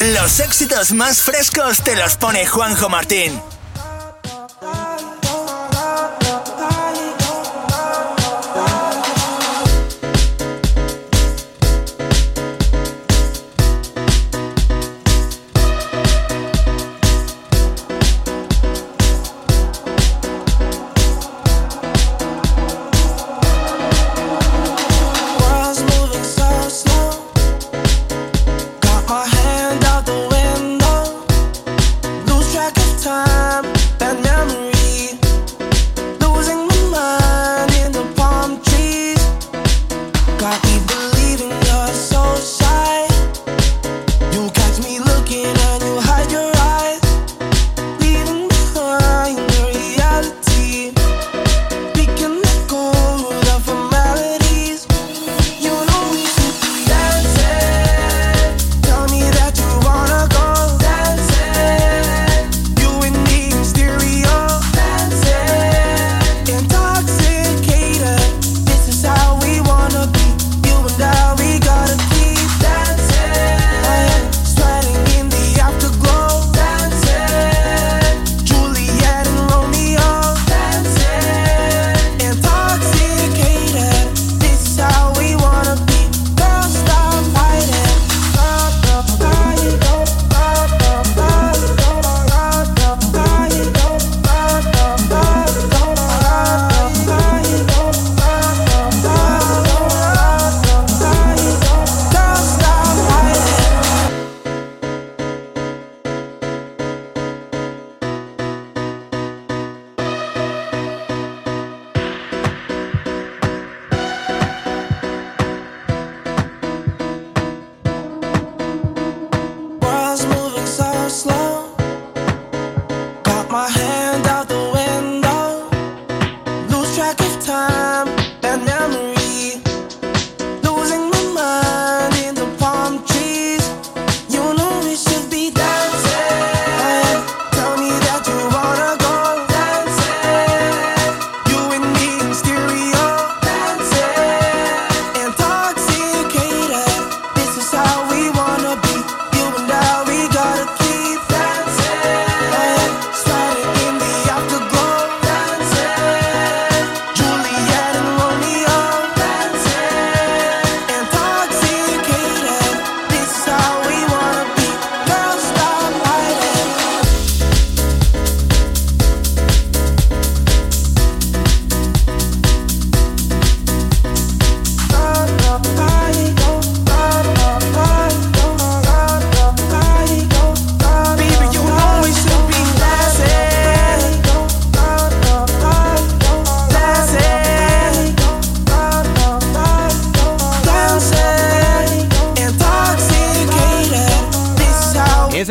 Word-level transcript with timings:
Los 0.00 0.40
éxitos 0.40 0.92
más 0.92 1.22
frescos 1.22 1.82
te 1.82 1.96
los 1.96 2.16
pone 2.16 2.46
Juanjo 2.46 2.90
Martín. 2.90 3.40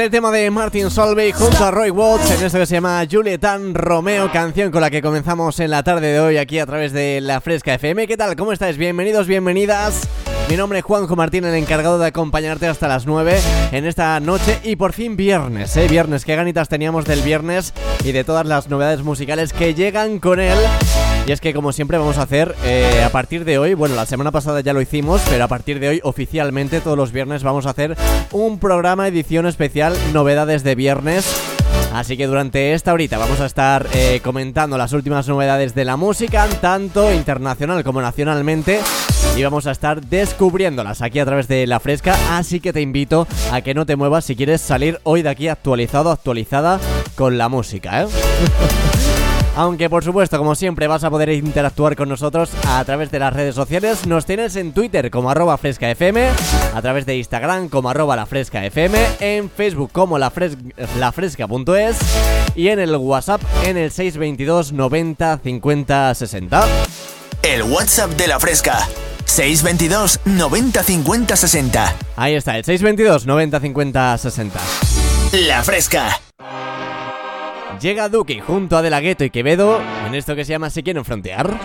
El 0.05 0.11
tema 0.11 0.29
de 0.29 0.51
Martin 0.51 0.91
Solveig 0.91 1.33
junto 1.33 1.65
a 1.65 1.71
Roy 1.71 1.89
Watts 1.89 2.29
en 2.29 2.45
esto 2.45 2.59
que 2.59 2.67
se 2.67 2.75
llama 2.75 3.03
Julietan 3.09 3.73
Romeo, 3.73 4.31
canción 4.31 4.69
con 4.69 4.81
la 4.81 4.91
que 4.91 5.01
comenzamos 5.01 5.59
en 5.59 5.71
la 5.71 5.81
tarde 5.81 6.13
de 6.13 6.19
hoy 6.19 6.37
aquí 6.37 6.59
a 6.59 6.67
través 6.67 6.93
de 6.93 7.21
la 7.21 7.41
Fresca 7.41 7.73
FM. 7.73 8.05
¿Qué 8.05 8.15
tal? 8.15 8.35
¿Cómo 8.35 8.51
estáis? 8.51 8.77
Bienvenidos, 8.77 9.25
bienvenidas. 9.25 10.07
Mi 10.47 10.57
nombre 10.57 10.77
es 10.77 10.85
Juanjo 10.85 11.15
Martín, 11.15 11.43
el 11.45 11.55
encargado 11.55 11.97
de 11.97 12.05
acompañarte 12.05 12.67
hasta 12.67 12.87
las 12.87 13.07
9 13.07 13.39
en 13.71 13.85
esta 13.87 14.19
noche 14.19 14.59
y 14.63 14.75
por 14.75 14.93
fin 14.93 15.15
viernes, 15.15 15.75
¿eh? 15.75 15.87
Viernes, 15.87 16.23
qué 16.23 16.35
ganitas 16.35 16.69
teníamos 16.69 17.05
del 17.05 17.21
viernes 17.21 17.73
y 18.03 18.11
de 18.11 18.23
todas 18.23 18.45
las 18.45 18.69
novedades 18.69 19.01
musicales 19.01 19.53
que 19.53 19.73
llegan 19.73 20.19
con 20.19 20.39
él. 20.39 20.57
Y 21.25 21.31
es 21.31 21.41
que 21.41 21.53
como 21.53 21.71
siempre 21.71 21.97
vamos 21.97 22.17
a 22.17 22.23
hacer 22.23 22.55
eh, 22.63 23.03
a 23.03 23.09
partir 23.09 23.45
de 23.45 23.57
hoy, 23.57 23.73
bueno 23.73 23.95
la 23.95 24.05
semana 24.05 24.31
pasada 24.31 24.61
ya 24.61 24.73
lo 24.73 24.81
hicimos, 24.81 25.21
pero 25.27 25.43
a 25.43 25.47
partir 25.47 25.79
de 25.79 25.89
hoy 25.89 26.01
oficialmente 26.03 26.81
todos 26.81 26.97
los 26.97 27.11
viernes 27.11 27.41
vamos 27.41 27.65
a 27.65 27.71
hacer 27.71 27.97
un 28.31 28.59
programa 28.59 29.07
edición 29.07 29.47
especial 29.47 29.95
novedades 30.13 30.63
de 30.63 30.75
viernes. 30.75 31.25
Así 31.93 32.17
que 32.17 32.27
durante 32.27 32.73
esta 32.73 32.93
horita 32.93 33.17
vamos 33.17 33.39
a 33.39 33.45
estar 33.45 33.87
eh, 33.93 34.19
comentando 34.23 34.77
las 34.77 34.93
últimas 34.93 35.27
novedades 35.27 35.73
de 35.73 35.85
la 35.85 35.97
música, 35.97 36.47
tanto 36.61 37.11
internacional 37.11 37.83
como 37.83 38.01
nacionalmente. 38.01 38.81
Y 39.37 39.43
vamos 39.43 39.65
a 39.67 39.71
estar 39.71 40.01
descubriéndolas 40.01 41.01
aquí 41.01 41.19
a 41.19 41.25
través 41.25 41.47
de 41.47 41.65
La 41.67 41.79
Fresca. 41.79 42.15
Así 42.31 42.59
que 42.59 42.71
te 42.71 42.81
invito 42.81 43.27
a 43.51 43.61
que 43.61 43.73
no 43.73 43.85
te 43.85 43.95
muevas 43.95 44.25
si 44.25 44.35
quieres 44.35 44.61
salir 44.61 44.99
hoy 45.03 45.23
de 45.23 45.29
aquí 45.29 45.47
actualizado, 45.47 46.11
actualizada 46.11 46.79
con 47.15 47.37
la 47.37 47.49
música, 47.49 48.03
¿eh? 48.03 48.07
Aunque 49.55 49.89
por 49.89 50.03
supuesto, 50.03 50.37
como 50.37 50.53
siempre, 50.53 50.87
vas 50.87 51.03
a 51.03 51.09
poder 51.09 51.29
interactuar 51.29 51.95
con 51.95 52.09
nosotros 52.09 52.51
a 52.67 52.83
través 52.83 53.09
de 53.09 53.19
las 53.19 53.33
redes 53.33 53.55
sociales. 53.55 54.05
Nos 54.05 54.25
tienes 54.25 54.55
en 54.57 54.73
Twitter 54.73 55.09
como 55.09 55.29
arroba 55.29 55.57
frescafm, 55.57 56.17
a 56.73 56.81
través 56.81 57.05
de 57.05 57.17
Instagram 57.17 57.69
como 57.69 57.89
arroba 57.89 58.15
la 58.17 58.25
frescafm, 58.25 58.95
en 59.19 59.49
Facebook 59.49 59.91
como 59.93 60.17
la, 60.17 60.31
lafresca.es 60.99 61.97
y 62.55 62.67
en 62.67 62.79
el 62.79 62.95
WhatsApp 62.97 63.41
en 63.63 63.77
el 63.77 63.91
622 63.91 64.73
90 64.73 65.39
50 65.41 66.15
60. 66.15 66.67
El 67.43 67.63
WhatsApp 67.63 68.11
de 68.11 68.27
la 68.27 68.39
fresca. 68.39 68.87
622 69.25 70.19
90 70.25 70.83
50 70.83 71.35
60. 71.35 71.95
Ahí 72.15 72.35
está, 72.35 72.57
el 72.57 72.65
622 72.65 73.25
90 73.25 73.59
50 73.59 74.17
60. 74.17 74.59
La 75.47 75.63
fresca. 75.63 76.19
Llega 77.81 78.09
Duque 78.09 78.41
junto 78.41 78.77
a 78.77 78.81
De 78.81 78.89
La 78.89 79.01
y 79.01 79.29
Quevedo 79.29 79.81
en 80.07 80.15
esto 80.15 80.35
que 80.35 80.45
se 80.45 80.51
llama 80.51 80.69
Si 80.69 80.83
quieren 80.83 81.03
frontear. 81.03 81.59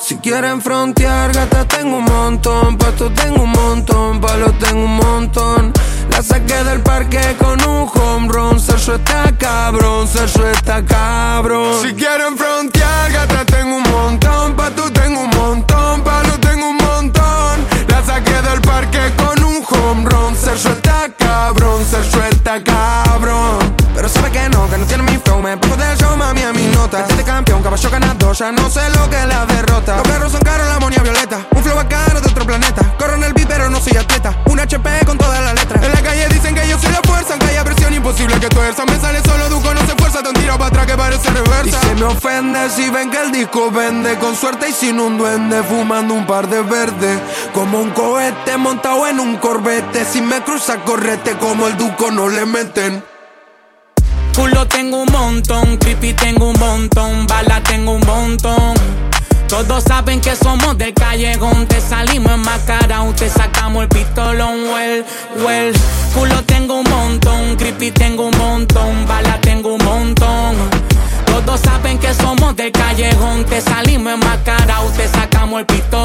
Si 0.00 0.16
quieren 0.18 0.62
frontear, 0.62 1.32
gata 1.32 1.64
tengo 1.66 1.96
un 1.98 2.04
montón, 2.04 2.78
pasto 2.78 3.10
tengo 3.10 3.42
un 3.42 3.50
montón, 3.50 4.20
palo 4.20 4.52
tengo 4.52 4.84
un 4.84 4.96
montón. 4.96 5.72
La 6.10 6.22
saqué 6.22 6.62
del 6.62 6.80
parque 6.80 7.36
con 7.38 7.60
un 7.68 7.88
home 7.92 8.28
run, 8.28 8.60
Sergio 8.60 8.94
está 8.94 9.36
cabrón, 9.36 10.06
Sergio 10.06 10.48
está 10.48 10.84
cabrón. 10.84 11.82
Si 11.82 11.92
quieren 11.94 12.36
frontear, 12.38 13.10
gata 13.10 13.44
tengo 13.44 13.76
un 13.76 13.82
montón, 13.82 14.54
pasto 14.54 14.92
tengo 14.92 15.20
un 15.22 15.30
montón, 15.30 16.02
palo 16.02 16.38
tengo 16.38 16.70
un 16.70 16.76
montón. 16.76 16.85
La 17.96 18.04
saqué 18.04 18.42
del 18.42 18.60
parque 18.60 19.00
con 19.16 19.42
un 19.42 19.64
home 19.66 20.04
run. 20.10 20.36
Ser 20.36 20.58
suelta 20.58 21.08
cabrón, 21.16 21.82
ser 21.82 22.04
suelta 22.04 22.62
cabrón. 22.62 23.74
Pero 23.94 24.06
sabe 24.10 24.30
que 24.30 24.50
no, 24.50 24.68
que 24.68 24.76
no 24.76 24.84
tiene 24.84 25.02
mi 25.04 25.16
flow. 25.16 25.40
Me 25.40 25.56
pongo 25.56 25.76
del 25.78 25.96
show, 25.96 26.14
mami, 26.14 26.42
a 26.42 26.52
mi 26.52 26.66
nota. 26.66 27.06
Este 27.08 27.24
campeón, 27.24 27.62
caballo 27.62 27.88
ganador, 27.88 28.36
ya 28.36 28.52
no 28.52 28.68
sé 28.68 28.82
lo 28.90 29.08
que 29.08 29.24
la 29.24 29.46
derrota. 29.46 29.96
Los 29.96 30.08
perros 30.08 30.30
son 30.30 30.42
caros, 30.42 30.68
la 30.68 30.78
monia 30.78 31.02
violeta. 31.02 31.46
Un 31.52 31.62
flow 31.62 31.78
caro 31.88 32.20
de 32.20 32.28
otro 32.28 32.44
planeta. 32.44 32.82
Corro 32.98 33.14
en 33.14 33.24
el 33.24 33.32
beat, 33.32 33.48
pero 33.48 33.70
no 33.70 33.80
soy 33.80 33.96
atleta. 33.96 34.36
Un 34.44 34.60
HP 34.60 35.06
con 35.06 35.16
todas 35.16 35.42
las 35.42 35.54
letras. 35.54 35.82
En 35.82 35.92
la 35.92 36.02
calle 36.02 36.28
dicen 36.28 36.54
que 36.54 36.68
yo 36.68 36.78
soy 36.78 36.92
la 36.92 37.00
fuerza. 37.00 37.32
En 37.32 37.40
calle 37.40 37.64
presión 37.64 37.94
imposible 37.94 38.38
que 38.38 38.50
tuerza. 38.50 38.84
Me 38.84 39.00
sale 39.00 39.22
solo 39.22 39.48
de 39.48 39.54
se. 40.16 40.22
Te 40.22 40.40
tiro 40.40 40.58
para 40.58 40.66
atrás 40.66 40.86
que 40.86 40.96
parece 40.96 41.30
reversa. 41.30 41.64
Y 41.66 41.88
se 41.88 41.94
me 41.94 42.04
ofende 42.04 42.70
si 42.70 42.90
ven 42.90 43.10
que 43.10 43.20
el 43.20 43.32
disco 43.32 43.70
vende. 43.70 44.16
Con 44.16 44.36
suerte 44.36 44.68
y 44.70 44.72
sin 44.72 45.00
un 45.00 45.18
duende. 45.18 45.62
Fumando 45.62 46.14
un 46.14 46.26
par 46.26 46.48
de 46.48 46.62
verdes. 46.62 47.20
Como 47.52 47.80
un 47.80 47.90
cohete 47.90 48.56
montado 48.56 49.06
en 49.06 49.20
un 49.20 49.36
corbete. 49.36 50.04
Si 50.04 50.20
me 50.20 50.40
cruza, 50.42 50.78
correte. 50.84 51.32
Como 51.38 51.66
el 51.66 51.76
Duco 51.76 52.10
no 52.10 52.28
le 52.28 52.46
meten. 52.46 53.02
Culo 54.36 54.68
tengo 54.68 55.00
un 55.00 55.10
montón, 55.10 55.78
creepy 55.78 56.12
tengo 56.12 56.50
un 56.50 56.58
montón, 56.58 57.26
bala 57.26 57.62
tengo 57.62 57.92
un 57.92 58.06
montón. 58.06 58.74
Todos 59.48 59.84
saben 59.84 60.20
que 60.20 60.34
somos 60.34 60.76
del 60.76 60.92
callejón, 60.92 61.66
te 61.66 61.80
salimos 61.80 62.32
enmascarados, 62.32 63.14
te 63.14 63.28
sacamos 63.30 63.84
el 63.84 63.88
pistolón, 63.88 64.64
well, 64.72 65.04
well. 65.44 65.72
Culo 66.14 66.42
tengo 66.44 66.80
un 66.80 66.90
montón, 66.90 67.56
creepy 67.56 67.92
tengo 67.92 68.26
un 68.26 68.36
montón, 68.38 69.06
bala 69.06 69.40
tengo 69.40 69.74
un 69.74 69.84
montón. 69.84 70.56
Todos 71.26 71.60
saben 71.60 71.98
que 71.98 72.12
somos 72.14 72.56
del 72.56 72.72
callejón, 72.72 73.44
te 73.44 73.60
salimos 73.60 74.14
enmascarados, 74.14 74.92
te 74.94 75.06
sacamos 75.08 75.60
el 75.60 75.66
pistolón, 75.66 75.95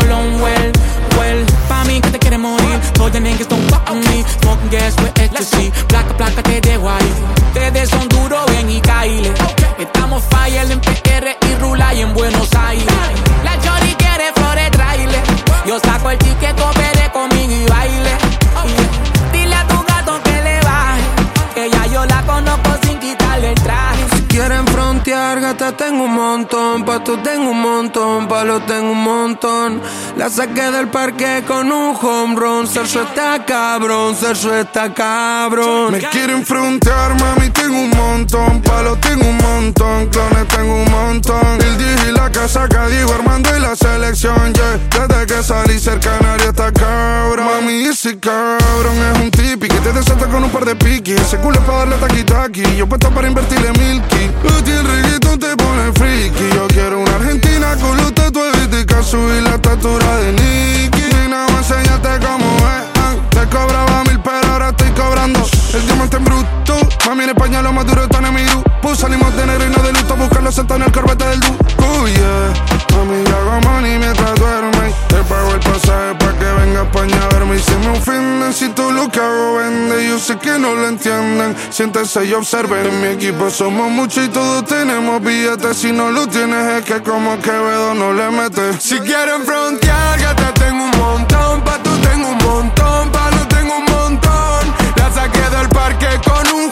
tengo 28.59 28.91
un 28.91 29.03
montón. 29.03 29.81
La 30.17 30.29
saqué 30.29 30.71
del 30.71 30.89
parque 30.89 31.43
con 31.47 31.71
un 31.71 31.95
home 31.99 32.35
run. 32.35 32.67
Sergio 32.67 33.03
está 33.03 33.45
cabrón, 33.45 34.15
Sergio 34.15 34.53
está 34.55 34.93
cabrón. 34.93 35.93
Me 35.93 35.99
quieren 35.99 36.45
frontear, 36.45 37.19
mami, 37.19 37.49
tengo 37.49 37.79
un 37.79 37.89
montón. 37.91 38.61
Palo 38.61 38.97
tengo 38.97 39.27
un 39.27 39.37
montón, 39.37 40.07
clones 40.07 40.47
tengo 40.49 40.75
un 40.75 40.91
montón. 40.91 41.61
El 41.61 41.77
DJ 41.77 42.09
y 42.09 42.11
la 42.11 42.29
casa 42.31 42.67
que 42.67 42.95
digo 42.95 43.13
Armando 43.13 43.55
y 43.55 43.59
la 43.59 43.75
selección, 43.75 44.53
yeah. 44.53 45.07
Desde 45.07 45.25
que 45.27 45.43
salí 45.43 45.79
cerca 45.79 46.17
canario 46.17 46.49
está 46.49 46.71
cabrón. 46.71 47.45
Mami, 47.45 47.83
ese 47.85 48.19
cabrón 48.19 48.97
es 49.13 49.19
un 49.21 49.31
tipi 49.31 49.67
que 49.67 49.79
te 49.79 49.93
desata 49.93 50.27
con 50.27 50.43
un 50.43 50.49
par 50.49 50.65
de 50.65 50.75
piquis. 50.75 51.21
Ese 51.21 51.37
culo 51.37 51.57
es 51.57 51.65
para 51.65 51.79
darle 51.79 51.95
taqui 51.97 52.23
taqui. 52.23 52.75
Yo 52.75 52.87
puesto 52.87 53.09
para 53.11 53.27
invertirle 53.27 53.71
milky. 53.73 54.29
A 54.49 54.63
ti 54.63 54.71
el 54.71 54.85
reggaetón 54.85 55.39
te 55.39 55.55
pone 55.55 55.91
friki. 55.93 56.55
Yo 56.55 56.67
quiero 56.67 56.99
una 56.99 57.15
argentina 57.15 57.75
con 57.77 57.95
los 57.97 58.13
tatuajes 58.13 58.40
de 58.49 59.03
subir 59.03 59.43
la 59.43 59.55
estatura 59.55 60.17
de 60.17 60.31
Nicky. 60.33 61.01
Nena, 61.13 61.45
voy 61.47 61.55
a 61.55 61.59
enseñarte 61.59 62.25
cómo 62.25 62.57
es. 62.57 62.90
Te 63.29 63.47
cobraba 63.47 64.03
mil, 64.05 64.19
pero 64.19 64.51
ahora 64.51 64.69
estoy 64.69 64.89
cobrando. 64.91 65.39
El 65.73 65.85
diamante 65.85 66.17
en 66.17 66.23
bruto. 66.23 66.79
Mami, 67.07 67.23
en 67.23 67.29
España 67.31 67.61
lo 67.61 67.73
más 67.73 67.85
duro 67.85 68.03
está 68.03 68.19
en 68.19 68.33
mi 68.33 68.43
grupo. 68.43 68.95
Salimos 68.95 69.35
de 69.35 69.45
negro 69.45 69.65
y 69.65 69.69
no 69.69 69.83
de 69.83 69.93
luto. 69.93 70.15
Buscarlo 70.15 70.51
sentado 70.51 70.79
en 70.79 70.85
el 70.87 70.91
corbete 70.91 71.25
del 71.25 71.39
du. 71.39 71.57
Oh 71.79 72.07
yeah. 72.07 72.53
Mami, 72.97 73.23
yo 73.23 73.37
hago 73.37 73.61
money 73.61 73.97
mientras 73.97 74.35
duerme. 74.35 74.93
Te 75.07 75.15
pago 75.23 75.51
el 75.53 75.59
pasaje 75.59 76.15
pa' 76.19 76.33
que 76.37 76.45
venga 76.45 76.81
a 76.81 76.83
España 76.83 77.15
a 77.23 77.33
verme. 77.33 77.55
Y 77.55 77.59
se 77.59 77.75
me 77.77 77.89
ofenden 77.89 78.53
si 78.53 78.69
todo 78.69 78.91
lo 78.91 79.09
que 79.09 79.19
hago 79.19 79.55
vende. 79.55 80.07
Yo 80.07 80.19
sé 80.19 80.37
que 80.37 80.57
no 80.59 80.75
lo 80.75 80.87
entienden. 80.87 81.55
Siéntense 81.69 82.25
y 82.25 82.33
observen. 82.33 82.85
En 82.85 83.01
mi 83.01 83.07
equipo 83.07 83.49
somos 83.49 83.89
muchos 83.89 84.25
y 84.25 84.27
todos 84.29 84.65
tenemos 84.65 85.21
billetes. 85.21 85.77
Si 85.77 85.91
no 85.91 86.11
lo 86.11 86.27
tienes 86.27 86.79
es 86.79 86.85
que 86.85 87.01
como 87.01 87.39
Quevedo 87.39 87.93
no 87.93 88.13
le 88.13 88.29
metes. 88.31 88.81
Si 88.81 88.99
quieren 88.99 89.43
frontear, 89.45 90.19
gata 90.19 90.50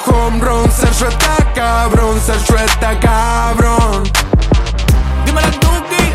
un 0.07 0.13
home 0.13 0.39
run. 0.39 0.71
Sergio 0.71 1.07
está 1.07 1.53
cabrón, 1.53 2.19
Sergio 2.19 2.57
está 2.57 2.99
cabrón. 2.99 4.03
Dímelo, 5.25 5.47
Duki. 5.47 6.13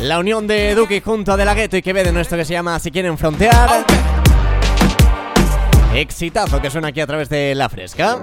La 0.00 0.18
unión 0.18 0.46
de 0.46 0.74
Duki 0.74 1.00
junto 1.00 1.32
a 1.32 1.36
De 1.36 1.44
La 1.44 1.54
Ghetto 1.54 1.76
y 1.76 1.82
Quevedo 1.82 2.08
en 2.08 2.16
esto 2.16 2.36
que 2.36 2.44
se 2.44 2.54
llama 2.54 2.78
Si 2.78 2.90
quieren 2.90 3.18
frontear. 3.18 3.84
Exitazo 5.94 6.60
que 6.60 6.70
suena 6.70 6.88
aquí 6.88 7.00
a 7.00 7.06
través 7.06 7.28
de 7.28 7.54
La 7.54 7.68
Fresca. 7.68 8.18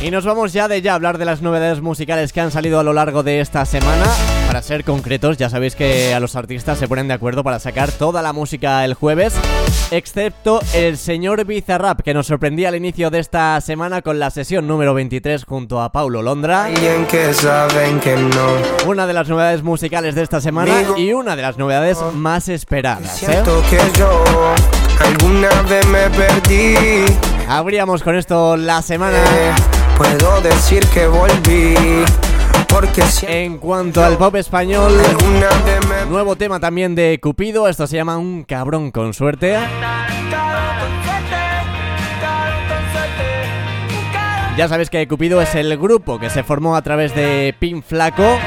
Y 0.00 0.10
nos 0.10 0.24
vamos 0.24 0.52
ya 0.52 0.68
de 0.68 0.82
ya 0.82 0.92
a 0.92 0.94
hablar 0.96 1.18
de 1.18 1.24
las 1.24 1.42
novedades 1.42 1.80
musicales 1.80 2.32
que 2.32 2.40
han 2.40 2.50
salido 2.50 2.78
a 2.78 2.82
lo 2.82 2.92
largo 2.92 3.22
de 3.22 3.40
esta 3.40 3.64
semana. 3.64 4.04
Para 4.54 4.62
ser 4.62 4.84
concretos, 4.84 5.36
ya 5.36 5.50
sabéis 5.50 5.74
que 5.74 6.14
a 6.14 6.20
los 6.20 6.36
artistas 6.36 6.78
se 6.78 6.86
ponen 6.86 7.08
de 7.08 7.14
acuerdo 7.14 7.42
para 7.42 7.58
sacar 7.58 7.90
toda 7.90 8.22
la 8.22 8.32
música 8.32 8.84
el 8.84 8.94
jueves, 8.94 9.34
excepto 9.90 10.60
el 10.74 10.96
señor 10.96 11.44
Bizarrap, 11.44 12.02
que 12.02 12.14
nos 12.14 12.28
sorprendía 12.28 12.68
al 12.68 12.76
inicio 12.76 13.10
de 13.10 13.18
esta 13.18 13.60
semana 13.60 14.00
con 14.00 14.20
la 14.20 14.30
sesión 14.30 14.68
número 14.68 14.94
23 14.94 15.42
junto 15.44 15.82
a 15.82 15.90
Paulo 15.90 16.22
Londra. 16.22 16.68
Que 17.10 17.34
saben 17.34 17.98
que 17.98 18.14
no. 18.14 18.86
Una 18.88 19.08
de 19.08 19.12
las 19.12 19.28
novedades 19.28 19.64
musicales 19.64 20.14
de 20.14 20.22
esta 20.22 20.40
semana 20.40 20.84
y 20.96 21.12
una 21.12 21.34
de 21.34 21.42
las 21.42 21.58
novedades 21.58 21.98
más 22.12 22.48
esperadas. 22.48 23.24
¿eh? 23.24 23.42
Que 23.68 23.98
yo 23.98 24.22
alguna 25.00 25.50
vez 25.62 25.84
me 25.88 26.08
perdí. 26.10 27.06
Abríamos 27.48 28.04
con 28.04 28.14
esto 28.14 28.56
la 28.56 28.82
semana. 28.82 29.18
Puedo 29.98 30.40
decir 30.42 30.86
que 30.94 31.08
volví. 31.08 31.74
Porque 32.74 33.04
En 33.28 33.58
cuanto 33.58 34.02
al 34.02 34.18
pop 34.18 34.34
español, 34.34 34.92
nuevo 36.08 36.34
tema 36.34 36.58
también 36.58 36.96
de 36.96 37.20
Cupido. 37.22 37.68
Esto 37.68 37.86
se 37.86 37.94
llama 37.94 38.18
Un 38.18 38.42
cabrón 38.42 38.90
con 38.90 39.14
suerte. 39.14 39.56
Ya 44.56 44.68
sabéis 44.68 44.90
que 44.90 45.06
Cupido 45.06 45.40
es 45.40 45.54
el 45.54 45.78
grupo 45.78 46.18
que 46.18 46.30
se 46.30 46.42
formó 46.42 46.74
a 46.74 46.82
través 46.82 47.14
de 47.14 47.54
Pin 47.60 47.80
Flaco. 47.80 48.40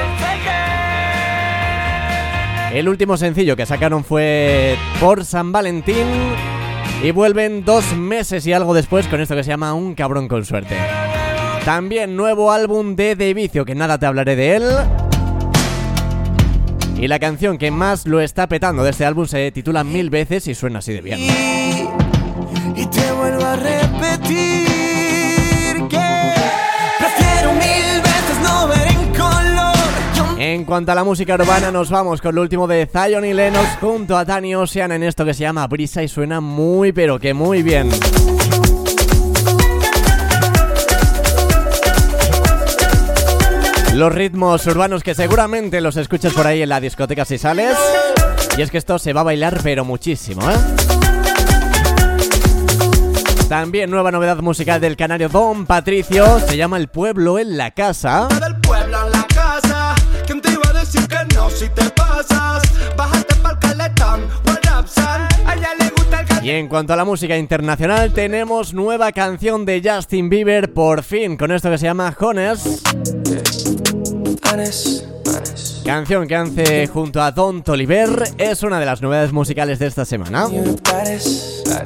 El 2.74 2.90
último 2.90 3.16
sencillo 3.16 3.56
que 3.56 3.66
sacaron 3.66 4.04
fue 4.04 4.76
por 5.00 5.24
San 5.24 5.54
Valentín. 5.54 6.06
Y 7.02 7.12
vuelven 7.12 7.64
dos 7.64 7.96
meses 7.96 8.46
y 8.46 8.52
algo 8.52 8.74
después 8.74 9.08
con 9.08 9.22
esto 9.22 9.36
que 9.38 9.46
se 9.46 9.52
llama 9.52 9.74
Un 9.74 9.96
cabrón 9.96 10.28
con 10.28 10.44
suerte. 10.44 10.76
También 11.66 12.16
nuevo 12.16 12.52
álbum 12.52 12.96
de 12.96 13.16
De 13.16 13.34
Vicio, 13.34 13.66
que 13.66 13.76
nada 13.76 13.98
te 13.98 14.06
hablaré 14.06 14.36
de 14.36 14.56
él. 14.56 14.64
Y 16.98 17.08
la 17.08 17.20
canción 17.20 17.58
que 17.60 17.70
más 17.70 18.08
lo 18.08 18.20
está 18.22 18.48
petando 18.48 18.84
de 18.84 18.90
este 18.90 19.06
álbum 19.06 19.28
se 19.28 19.52
titula 19.52 19.84
Mil 19.84 20.10
veces 20.10 20.48
y 20.48 20.56
suena 20.56 20.80
así 20.80 20.94
de 20.94 21.02
bien. 21.02 21.20
Y 21.20 22.86
te 22.88 23.12
vuelvo 23.12 23.46
a 23.46 23.56
repetir 23.56 24.68
que 25.90 26.34
prefiero 26.98 27.54
mil 27.54 28.02
veces 28.02 28.42
no 28.44 28.68
ver 28.68 28.88
en 28.88 29.14
color. 29.14 29.76
Yo 30.16 30.38
En 30.40 30.66
cuanto 30.66 30.92
a 30.92 30.96
la 30.96 31.04
música 31.04 31.36
urbana, 31.36 31.70
nos 31.70 31.92
vamos 31.92 32.20
con 32.20 32.34
lo 32.34 32.42
último 32.42 32.66
de 32.66 32.88
Zion 32.88 33.26
y 33.26 33.34
Lennox 33.34 33.78
junto 33.80 34.18
a 34.18 34.26
Tani 34.26 34.56
Ocean 34.56 34.92
en 34.92 35.04
esto 35.04 35.24
que 35.24 35.36
se 35.36 35.42
llama 35.42 35.68
Brisa 35.68 36.02
y 36.02 36.08
suena 36.08 36.42
muy, 36.42 36.94
pero 36.94 37.20
que 37.20 37.36
muy 37.36 37.62
bien. 37.62 37.92
Los 43.98 44.14
ritmos 44.14 44.64
urbanos 44.68 45.02
que 45.02 45.16
seguramente 45.16 45.82
los 45.82 45.98
escuchas 45.98 46.32
por 46.32 46.46
ahí 46.46 46.62
en 46.62 46.70
la 46.70 46.80
discoteca 46.80 47.26
si 47.26 47.40
sales. 47.40 47.76
Y 48.56 48.62
es 48.62 48.70
que 48.70 48.78
esto 48.78 49.00
se 49.00 49.12
va 49.12 49.22
a 49.22 49.24
bailar, 49.24 49.60
pero 49.64 49.86
muchísimo, 49.86 50.48
¿eh? 50.52 50.56
También 53.50 53.90
nueva 53.90 54.12
novedad 54.12 54.38
musical 54.38 54.80
del 54.80 54.96
canario 54.96 55.30
Don 55.30 55.66
Patricio, 55.66 56.40
se 56.42 56.56
llama 56.56 56.78
El 56.78 56.90
pueblo 56.90 57.40
en 57.40 57.58
la 57.58 57.72
casa. 57.72 58.28
del 58.40 58.56
pueblo 58.58 59.04
en 59.08 59.12
la 59.14 59.26
casa. 59.34 59.96
¿Quién 60.28 60.42
te 60.42 60.52
iba 60.52 60.70
a 60.70 60.74
decir 60.74 61.08
que 61.08 61.34
no 61.34 61.50
si 61.50 61.68
te 61.70 61.90
pasas? 61.90 62.62
Bájate 62.96 63.36
pa'l 63.38 63.58
caletón, 63.58 64.28
what 64.46 64.80
up, 64.80 64.88
son? 64.88 65.37
Y 66.48 66.52
en 66.52 66.70
cuanto 66.70 66.94
a 66.94 66.96
la 66.96 67.04
música 67.04 67.38
internacional, 67.38 68.14
tenemos 68.14 68.74
nueva 68.74 69.12
canción 69.12 69.66
de 69.66 69.82
Justin 69.84 70.30
Bieber, 70.30 70.74
por 70.74 71.04
fin, 71.04 71.36
con 71.36 71.52
esto 71.52 71.70
que 71.70 71.78
se 71.78 71.88
llama 71.88 72.16
Honest. 72.18 72.88
Canción 75.84 76.26
que 76.26 76.36
hace 76.38 76.88
junto 76.88 77.22
a 77.22 77.34
Don 77.34 77.64
Toliver, 77.64 78.32
es 78.38 78.64
una 78.64 78.80
de 78.80 78.86
las 78.86 79.02
novedades 79.02 79.34
musicales 79.34 79.78
de 79.80 79.88
esta 79.88 80.06
semana. 80.06 80.48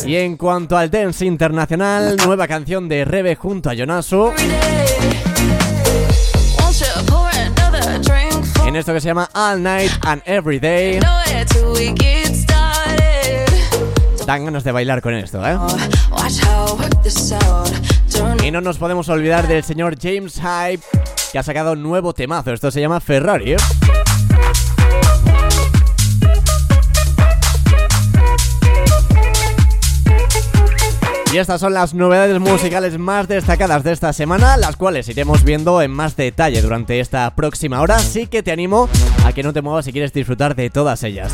Y 0.06 0.18
en 0.18 0.38
cuanto 0.38 0.78
al 0.78 0.92
dance 0.92 1.26
internacional, 1.26 2.16
nueva 2.24 2.48
canción 2.48 2.88
de 2.88 3.04
Rebe 3.04 3.36
junto 3.36 3.68
a 3.68 3.72
another 3.72 4.32
en 8.68 8.76
esto 8.76 8.94
que 8.94 9.02
se 9.02 9.08
llama 9.08 9.28
All 9.34 9.64
Night 9.64 9.92
and 10.04 10.22
Every 10.26 10.60
Day. 10.60 11.00
Dan 14.32 14.46
ganas 14.46 14.64
de 14.64 14.72
bailar 14.72 15.02
con 15.02 15.14
esto, 15.14 15.46
¿eh? 15.46 15.58
Y 18.42 18.52
no 18.52 18.62
nos 18.62 18.78
podemos 18.78 19.10
olvidar 19.10 19.46
del 19.46 19.62
señor 19.62 19.98
James 20.02 20.36
Hype, 20.36 20.82
que 21.34 21.38
ha 21.38 21.44
sacado 21.44 21.74
un 21.74 21.84
nuevo 21.84 22.14
temazo. 22.14 22.54
Esto 22.54 22.72
se 22.72 22.80
llama 22.80 23.02
Ferrari, 23.02 23.52
¿eh? 23.52 23.58
Y 31.34 31.38
estas 31.38 31.60
son 31.60 31.74
las 31.74 31.94
novedades 31.94 32.40
musicales 32.40 32.98
más 32.98 33.28
destacadas 33.28 33.84
de 33.84 33.92
esta 33.92 34.14
semana, 34.14 34.56
las 34.56 34.78
cuales 34.78 35.10
iremos 35.10 35.44
viendo 35.44 35.82
en 35.82 35.92
más 35.92 36.16
detalle 36.16 36.62
durante 36.62 37.02
esta 37.02 37.36
próxima 37.36 37.82
hora, 37.82 37.98
así 37.98 38.28
que 38.28 38.44
te 38.44 38.54
animo 38.54 38.88
a 39.26 39.34
que 39.34 39.44
no 39.44 39.52
te 39.52 39.62
muevas 39.62 39.84
si 39.84 39.92
quieres 39.92 40.14
disfrutar 40.14 40.56
de 40.56 40.70
todas 40.70 41.04
ellas. 41.04 41.34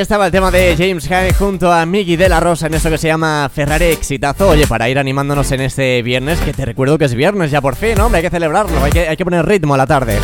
estaba 0.00 0.26
el 0.26 0.32
tema 0.32 0.50
de 0.50 0.76
James 0.78 1.06
Hyde 1.06 1.34
junto 1.34 1.70
a 1.70 1.84
Miggy 1.84 2.16
de 2.16 2.28
la 2.28 2.40
Rosa 2.40 2.68
en 2.68 2.74
esto 2.74 2.88
que 2.88 2.96
se 2.96 3.08
llama 3.08 3.50
Ferrari 3.52 3.86
Exitazo. 3.86 4.48
Oye, 4.48 4.66
para 4.66 4.88
ir 4.88 4.98
animándonos 4.98 5.52
en 5.52 5.60
este 5.60 6.00
viernes, 6.02 6.40
que 6.40 6.54
te 6.54 6.64
recuerdo 6.64 6.96
que 6.96 7.04
es 7.04 7.14
viernes 7.14 7.50
ya 7.50 7.60
por 7.60 7.76
fin, 7.76 8.00
hombre, 8.00 8.18
hay 8.18 8.22
que 8.22 8.30
celebrarlo, 8.30 8.82
hay 8.82 8.92
que, 8.92 9.08
hay 9.08 9.16
que 9.16 9.24
poner 9.24 9.44
ritmo 9.44 9.74
a 9.74 9.76
la 9.76 9.86
tarde. 9.86 10.18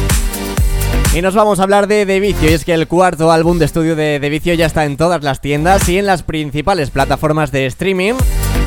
y 1.14 1.20
nos 1.20 1.34
vamos 1.34 1.60
a 1.60 1.64
hablar 1.64 1.88
de 1.88 2.06
The 2.06 2.20
Vicio, 2.20 2.50
y 2.50 2.54
es 2.54 2.64
que 2.64 2.72
el 2.72 2.88
cuarto 2.88 3.30
álbum 3.30 3.58
de 3.58 3.66
estudio 3.66 3.96
de 3.96 4.18
The 4.18 4.30
Vicio 4.30 4.54
ya 4.54 4.66
está 4.66 4.86
en 4.86 4.96
todas 4.96 5.22
las 5.22 5.42
tiendas 5.42 5.86
y 5.88 5.98
en 5.98 6.06
las 6.06 6.22
principales 6.22 6.90
plataformas 6.90 7.52
de 7.52 7.66
streaming. 7.66 8.14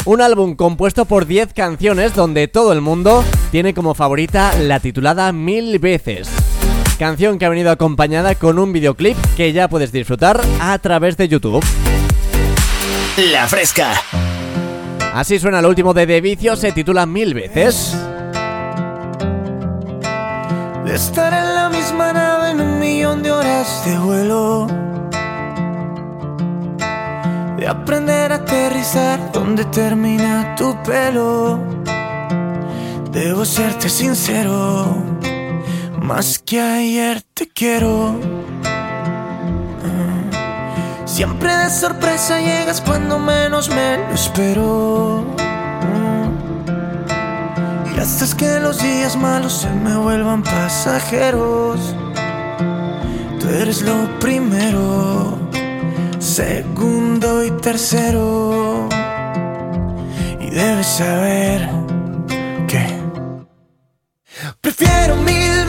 Un 0.06 0.22
álbum 0.22 0.56
compuesto 0.56 1.06
por 1.06 1.26
10 1.26 1.54
canciones 1.54 2.14
donde 2.14 2.48
todo 2.48 2.72
el 2.72 2.82
mundo 2.82 3.24
tiene 3.52 3.74
como 3.74 3.96
favorita 3.96 4.54
la 4.60 4.80
titulada 4.80 5.32
Mil 5.32 5.80
veces 5.80 6.30
canción 7.04 7.38
que 7.38 7.44
ha 7.44 7.50
venido 7.50 7.70
acompañada 7.70 8.34
con 8.36 8.58
un 8.58 8.72
videoclip 8.72 9.18
que 9.36 9.52
ya 9.52 9.68
puedes 9.68 9.92
disfrutar 9.92 10.40
a 10.62 10.80
través 10.80 11.18
de 11.18 11.28
YouTube. 11.28 11.62
La 13.34 13.46
fresca. 13.46 13.92
Así 15.14 15.38
suena 15.38 15.60
el 15.60 15.66
último 15.66 15.94
de 15.94 16.08
The 16.08 16.22
Vicio, 16.22 16.56
se 16.56 16.72
titula 16.72 17.06
Mil 17.06 17.34
veces. 17.34 17.94
De 20.86 20.96
estar 20.96 21.34
en 21.34 21.54
la 21.54 21.70
misma 21.70 22.14
nave 22.14 22.52
en 22.52 22.62
un 22.62 22.80
millón 22.80 23.22
de 23.22 23.32
horas 23.34 23.84
de 23.86 23.98
vuelo. 23.98 24.68
De 27.58 27.68
aprender 27.68 28.32
a 28.32 28.36
aterrizar 28.36 29.30
donde 29.34 29.66
termina 29.66 30.56
tu 30.56 30.74
pelo. 30.84 31.60
Debo 33.12 33.44
serte 33.44 33.90
sincero 33.90 35.14
más 36.02 36.40
que 36.40 36.60
ayer 36.60 37.22
te 37.34 37.48
quiero. 37.48 38.20
Siempre 41.06 41.56
de 41.56 41.70
sorpresa 41.70 42.40
llegas 42.40 42.82
cuando 42.82 43.20
menos 43.20 43.70
me 43.70 43.98
lo 43.98 44.14
espero. 44.16 45.26
Y 47.96 48.00
haces 48.00 48.34
que 48.34 48.60
los 48.60 48.82
días 48.82 49.16
malos 49.16 49.54
se 49.54 49.70
me 49.70 49.96
vuelvan 49.96 50.42
pasajeros. 50.42 51.96
Tú 53.40 53.48
eres 53.50 53.84
lo 53.84 54.08
primero, 54.20 55.38
segundo 56.18 57.44
y 57.44 57.52
tercero. 57.62 58.90
Y 60.40 60.50
debes 60.50 60.88
saber 60.88 61.70
que 62.68 62.88
prefiero 64.62 65.16
mil 65.18 65.63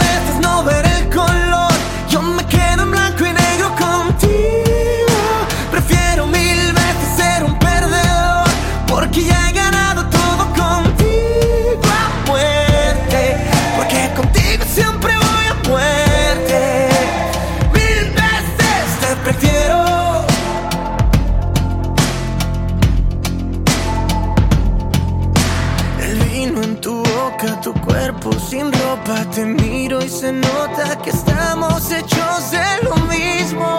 te 29.05 29.45
miro 29.45 30.03
y 30.03 30.09
se 30.09 30.33
nota 30.33 30.97
que 31.03 31.11
estamos 31.11 31.91
hechos 31.91 32.51
de 32.51 32.89
lo 32.89 32.97
mismo. 33.07 33.79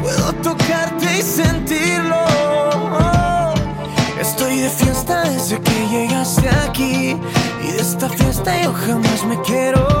Puedo 0.00 0.32
tocarte 0.34 1.18
y 1.18 1.22
sentirlo. 1.22 2.24
Estoy 4.20 4.60
de 4.60 4.70
fiesta 4.70 5.22
desde 5.22 5.60
que 5.60 5.88
llegaste 5.88 6.48
aquí. 6.48 7.16
Y 7.62 7.72
de 7.72 7.80
esta 7.80 8.08
fiesta 8.08 8.62
yo 8.62 8.72
jamás 8.72 9.24
me 9.24 9.40
quiero 9.42 9.93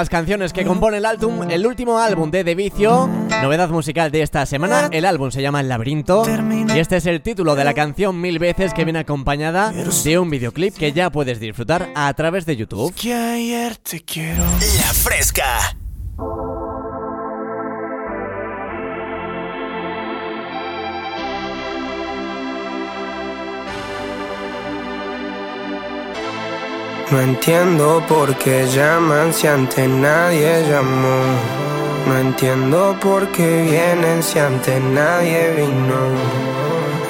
las 0.00 0.08
canciones 0.08 0.54
que 0.54 0.64
compone 0.64 0.96
el 0.96 1.04
álbum, 1.04 1.42
el 1.50 1.66
último 1.66 1.98
álbum 1.98 2.30
de 2.30 2.42
De 2.42 2.54
Vicio, 2.54 3.06
novedad 3.42 3.68
musical 3.68 4.10
de 4.10 4.22
esta 4.22 4.46
semana. 4.46 4.88
El 4.92 5.04
álbum 5.04 5.30
se 5.30 5.42
llama 5.42 5.60
El 5.60 5.68
Laberinto 5.68 6.22
y 6.74 6.78
este 6.78 6.96
es 6.96 7.04
el 7.04 7.20
título 7.20 7.54
de 7.54 7.64
la 7.64 7.74
canción 7.74 8.18
Mil 8.18 8.38
veces 8.38 8.72
que 8.72 8.84
viene 8.84 9.00
acompañada 9.00 9.72
de 9.72 10.18
un 10.18 10.30
videoclip 10.30 10.74
que 10.74 10.92
ya 10.92 11.10
puedes 11.10 11.38
disfrutar 11.38 11.90
a 11.94 12.14
través 12.14 12.46
de 12.46 12.56
YouTube. 12.56 12.94
Que 12.94 13.12
ayer 13.12 13.76
te 13.76 14.00
quiero. 14.00 14.42
La 14.42 14.94
Fresca. 14.94 15.76
No 27.10 27.20
entiendo 27.20 28.04
por 28.06 28.36
qué 28.36 28.68
llaman 28.68 29.34
si 29.34 29.48
antes 29.48 29.88
nadie 29.88 30.64
llamó. 30.68 31.24
No 32.06 32.16
entiendo 32.16 32.96
por 33.00 33.26
qué 33.32 33.62
vienen 33.62 34.22
si 34.22 34.38
antes 34.38 34.80
nadie 34.80 35.54
vino. 35.56 36.00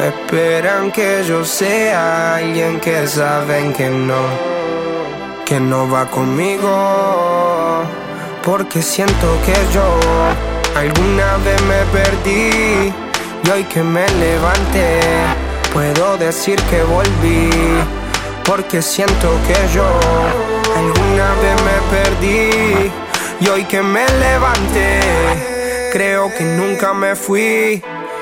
Esperan 0.03 0.91
que 0.91 1.23
yo 1.29 1.45
sea 1.45 2.37
alguien 2.37 2.81
que 2.81 3.07
saben 3.07 3.75
que 3.75 3.91
no, 3.91 4.23
que 5.45 5.61
no 5.61 5.91
va 5.91 6.07
conmigo. 6.07 7.85
Porque 8.43 8.81
siento 8.81 9.27
que 9.45 9.55
yo 9.75 9.85
alguna 10.77 11.37
vez 11.45 11.61
me 11.65 11.85
perdí 11.93 12.95
y 13.45 13.51
hoy 13.51 13.65
que 13.65 13.83
me 13.83 14.09
levanté 14.09 15.01
puedo 15.75 16.17
decir 16.17 16.59
que 16.71 16.83
volví. 16.85 18.00
Porque 18.51 18.83
siento 18.83 19.29
que 19.47 19.55
yo 19.73 19.85
alguna 20.77 21.35
vez 21.37 21.57
me 21.63 21.97
perdí 21.97 22.91
y 23.39 23.49
hoy 23.49 23.63
que 23.63 23.81
me 23.81 24.05
levanté 24.05 24.99
creo 25.93 26.35
que 26.35 26.43
nunca 26.43 26.93
me 26.93 27.15
fui. 27.15 27.81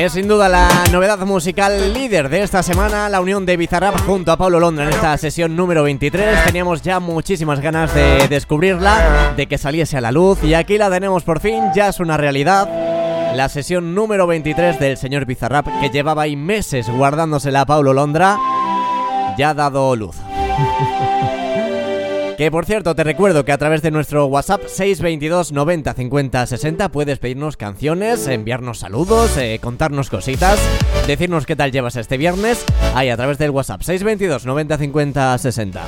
Es 0.00 0.12
sin 0.12 0.28
duda 0.28 0.48
la 0.48 0.66
novedad 0.90 1.18
musical 1.26 1.92
líder 1.92 2.30
de 2.30 2.42
esta 2.42 2.62
semana, 2.62 3.10
la 3.10 3.20
unión 3.20 3.44
de 3.44 3.58
Bizarrap 3.58 4.00
junto 4.06 4.32
a 4.32 4.38
Pablo 4.38 4.58
Londra 4.58 4.84
en 4.84 4.94
esta 4.94 5.14
sesión 5.18 5.54
número 5.54 5.82
23. 5.82 6.42
Teníamos 6.46 6.80
ya 6.80 7.00
muchísimas 7.00 7.60
ganas 7.60 7.94
de 7.94 8.26
descubrirla, 8.26 9.34
de 9.36 9.46
que 9.46 9.58
saliese 9.58 9.98
a 9.98 10.00
la 10.00 10.10
luz 10.10 10.42
y 10.42 10.54
aquí 10.54 10.78
la 10.78 10.88
tenemos 10.88 11.22
por 11.22 11.40
fin, 11.40 11.64
ya 11.74 11.88
es 11.88 12.00
una 12.00 12.16
realidad. 12.16 12.66
La 13.34 13.50
sesión 13.50 13.94
número 13.94 14.26
23 14.26 14.80
del 14.80 14.96
señor 14.96 15.26
Bizarrap, 15.26 15.66
que 15.82 15.90
llevaba 15.90 16.22
ahí 16.22 16.34
meses 16.34 16.88
guardándosela 16.88 17.60
a 17.60 17.66
Pablo 17.66 17.92
Londra, 17.92 18.38
ya 19.36 19.50
ha 19.50 19.54
dado 19.54 19.94
luz. 19.96 20.16
Que 22.40 22.50
por 22.50 22.64
cierto, 22.64 22.94
te 22.94 23.04
recuerdo 23.04 23.44
que 23.44 23.52
a 23.52 23.58
través 23.58 23.82
de 23.82 23.90
nuestro 23.90 24.24
WhatsApp 24.24 24.62
622 24.62 25.52
90 25.52 25.92
50 25.92 26.46
60 26.46 26.88
puedes 26.88 27.18
pedirnos 27.18 27.58
canciones, 27.58 28.26
enviarnos 28.28 28.78
saludos, 28.78 29.36
eh, 29.36 29.58
contarnos 29.60 30.08
cositas, 30.08 30.58
decirnos 31.06 31.44
qué 31.44 31.54
tal 31.54 31.70
llevas 31.70 31.96
este 31.96 32.16
viernes, 32.16 32.64
ahí 32.94 33.10
a 33.10 33.16
través 33.18 33.36
del 33.36 33.50
WhatsApp 33.50 33.82
622 33.82 34.46
90 34.46 34.78
50 34.78 35.36
60. 35.36 35.86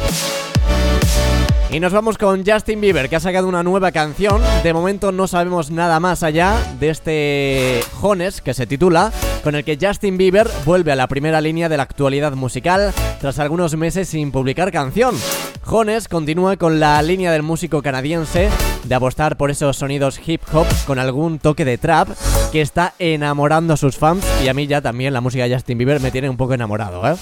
Y 1.71 1.81
nos 1.81 1.95
vamos 1.95 2.19
con 2.19 2.45
Justin 2.45 2.83
Bieber, 2.83 3.09
que 3.09 3.17
ha 3.17 3.21
sacado 3.21 3.49
una 3.49 3.63
nueva 3.63 3.91
canción. 3.91 4.43
De 4.63 4.75
momento 4.75 5.11
no 5.11 5.29
sabemos 5.29 5.71
nada 5.71 6.01
más 6.01 6.23
allá 6.23 6.59
de 6.79 6.91
este 6.91 7.81
Jones, 7.95 8.43
que 8.43 8.53
se 8.53 8.67
titula, 8.67 9.11
con 9.43 9.55
el 9.55 9.65
que 9.65 9.79
Justin 9.81 10.19
Bieber 10.19 10.51
vuelve 10.67 10.93
a 10.93 10.97
la 10.97 11.09
primera 11.09 11.41
línea 11.41 11.71
de 11.71 11.79
la 11.79 11.85
actualidad 11.85 12.35
musical 12.35 12.93
tras 13.23 13.39
algunos 13.39 13.75
meses 13.75 14.07
sin 14.07 14.31
publicar 14.31 14.71
canción. 14.71 15.15
Jones 15.65 16.09
continúa 16.09 16.57
con 16.57 16.81
la 16.81 17.01
línea 17.03 17.33
del 17.33 17.43
músico 17.43 17.83
canadiense 17.83 18.51
de 18.85 18.95
apostar 18.95 19.37
por 19.37 19.51
esos 19.51 19.77
sonidos 19.77 20.21
hip 20.27 20.43
hop 20.53 20.67
con 20.87 20.99
algún 20.99 21.39
toque 21.39 21.65
de 21.65 21.79
trap 21.79 22.09
que 22.51 22.61
está 22.61 22.95
enamorando 22.99 23.75
a 23.75 23.77
sus 23.77 23.97
fans 23.97 24.25
y 24.45 24.49
a 24.49 24.55
mí 24.55 24.67
ya 24.67 24.81
también 24.81 25.13
la 25.13 25.21
música 25.21 25.45
de 25.45 25.55
Justin 25.55 25.79
Bieber 25.79 26.01
me 26.01 26.11
tiene 26.11 26.29
un 26.29 26.37
poco 26.37 26.55
enamorado, 26.55 27.07
¿eh? 27.09 27.17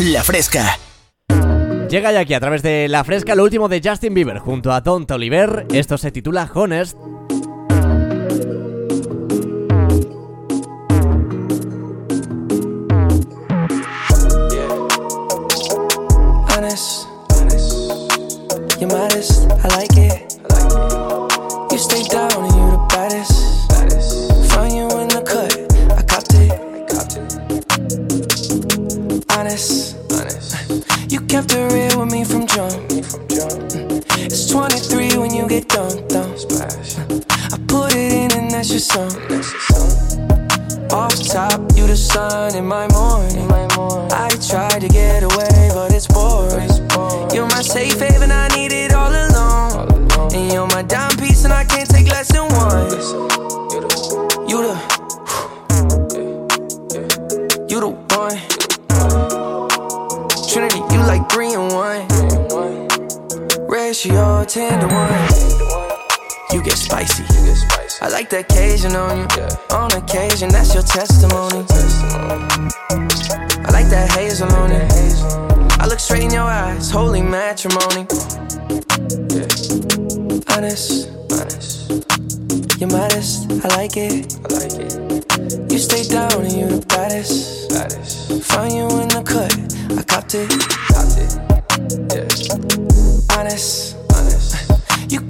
La 0.00 0.24
fresca. 0.24 0.78
Llega 1.88 2.10
ya 2.12 2.20
aquí 2.20 2.34
a 2.34 2.40
través 2.40 2.62
de 2.62 2.88
La 2.88 3.04
Fresca 3.04 3.36
lo 3.36 3.44
último 3.44 3.68
de 3.68 3.80
Justin 3.84 4.14
Bieber 4.14 4.38
junto 4.38 4.72
a 4.72 4.80
Don 4.80 5.06
Toliver. 5.06 5.66
Esto 5.72 5.96
se 5.98 6.10
titula 6.10 6.50
Honest 6.52 6.96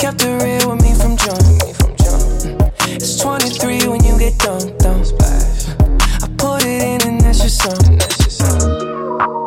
kept 0.04 0.22
it 0.22 0.42
real 0.42 0.70
with 0.70 0.82
me 0.82 0.92
from 0.92 1.16
jump. 1.16 1.40
It's 3.00 3.18
23 3.20 3.88
when 3.88 4.04
you 4.04 4.18
get 4.18 4.34
dunked 4.34 4.84
on. 4.84 5.00
I 6.20 6.28
put 6.36 6.62
it 6.62 6.82
in 6.82 7.08
and 7.08 7.20
that's 7.22 7.38
your 7.38 7.48
song. 7.48 7.96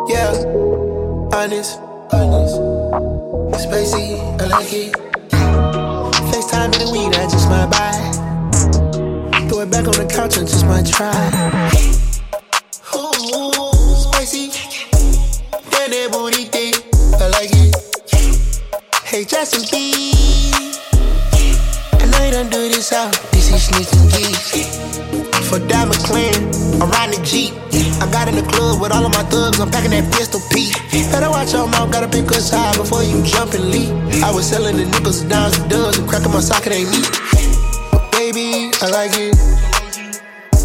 Yeah, 0.09 0.33
honest, 1.37 1.77
honest. 2.11 2.57
Spacey, 3.61 4.17
I 4.41 4.47
like 4.47 4.73
it. 4.73 4.93
FaceTime 6.31 6.73
in 6.73 6.79
the 6.81 6.89
weed, 6.91 7.15
I 7.15 7.29
just 7.29 7.47
might 7.49 7.69
buy. 7.69 7.93
Throw 9.49 9.59
it 9.59 9.69
back 9.69 9.85
on 9.85 9.93
the 9.93 10.11
couch 10.11 10.37
and 10.37 10.47
just 10.47 10.65
might 10.65 10.87
try. 10.87 11.13
Ooh, 12.95 13.95
spicy. 13.95 14.49
Then 15.69 15.91
that 15.91 16.09
booty 16.11 16.45
thick, 16.45 16.83
I 17.21 17.27
like 17.27 17.51
it. 17.53 17.75
Hey, 19.03 19.23
Justin 19.23 19.61
Bieber. 19.61 20.16
This 22.77 22.93
out, 22.93 23.09
busy 23.31 23.57
sneaking 23.57 24.05
geese. 24.13 24.77
For 25.49 25.57
Diamond 25.57 25.97
Clan, 26.05 26.29
I'm 26.77 26.91
riding 26.91 27.19
a 27.19 27.25
Jeep. 27.25 27.55
I 27.97 28.05
got 28.13 28.27
in 28.27 28.35
the 28.35 28.45
club 28.45 28.79
with 28.79 28.91
all 28.91 29.03
of 29.03 29.11
my 29.17 29.23
thugs, 29.33 29.59
I'm 29.59 29.71
packing 29.71 29.89
that 29.97 30.13
pistol 30.13 30.39
P. 30.53 30.69
Better 31.09 31.27
watch 31.27 31.53
your 31.53 31.67
mouth, 31.67 31.91
gotta 31.91 32.07
pick 32.07 32.29
us 32.37 32.51
high 32.51 32.77
before 32.77 33.01
you 33.01 33.23
jump 33.25 33.55
and 33.55 33.71
leap. 33.71 33.89
I 34.21 34.29
was 34.29 34.47
selling 34.47 34.77
the 34.77 34.85
nickels, 34.85 35.21
and 35.21 35.29
dimes, 35.31 35.57
and 35.57 35.67
dubs, 35.71 35.97
and 35.97 36.07
cracking 36.07 36.31
my 36.31 36.39
socket 36.39 36.71
ain't 36.71 36.91
me, 36.93 37.01
But 37.89 38.11
baby, 38.11 38.69
I 38.77 38.93
like 38.93 39.17
it. 39.17 39.33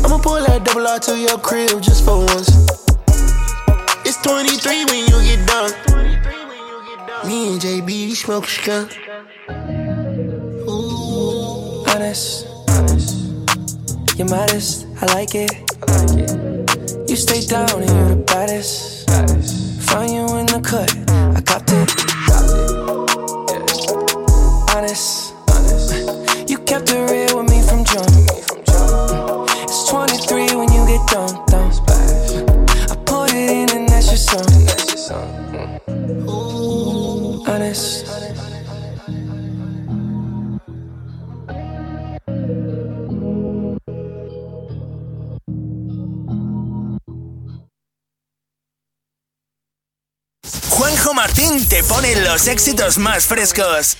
I'ma 0.05 0.19
pull 0.19 0.45
that 0.45 0.65
double 0.69 0.87
R 0.87 0.99
to 1.09 1.17
your 1.17 1.39
crib 1.39 1.81
just 1.81 2.05
for 2.05 2.19
once. 2.29 2.53
It's 4.05 4.21
23 4.21 4.85
when 4.85 5.09
you 5.09 5.17
get 5.25 5.49
done. 5.49 5.73
Me 7.25 7.57
and 7.57 7.59
JB 7.59 8.13
smoke 8.13 8.45
skunk. 8.45 9.02
honest. 12.13 12.47
honest. 12.69 14.19
You're 14.19 14.29
modest, 14.29 14.87
I 15.01 15.07
like 15.15 15.35
it. 15.35 15.51
I 15.89 16.05
like 16.05 16.19
it. 16.19 17.09
You 17.09 17.17
stay 17.17 17.41
down 17.47 17.71
and 17.71 17.89
you're 17.89 18.09
the 18.11 18.23
baddest. 18.27 19.07
baddest. 19.07 19.81
Find 19.91 20.13
you 20.13 20.27
in 20.37 20.47
the 20.47 20.61
cut, 20.61 20.91
I 21.09 21.41
copped 21.41 21.73
it. 21.73 22.12
Te 51.69 51.83
pone 51.83 52.15
los 52.21 52.47
éxitos 52.47 52.99
más 52.99 53.27
frescos. 53.27 53.97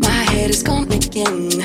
My 0.00 0.24
head 0.32 0.50
is 0.50 0.62
gone 0.64 0.92
again. 0.92 1.62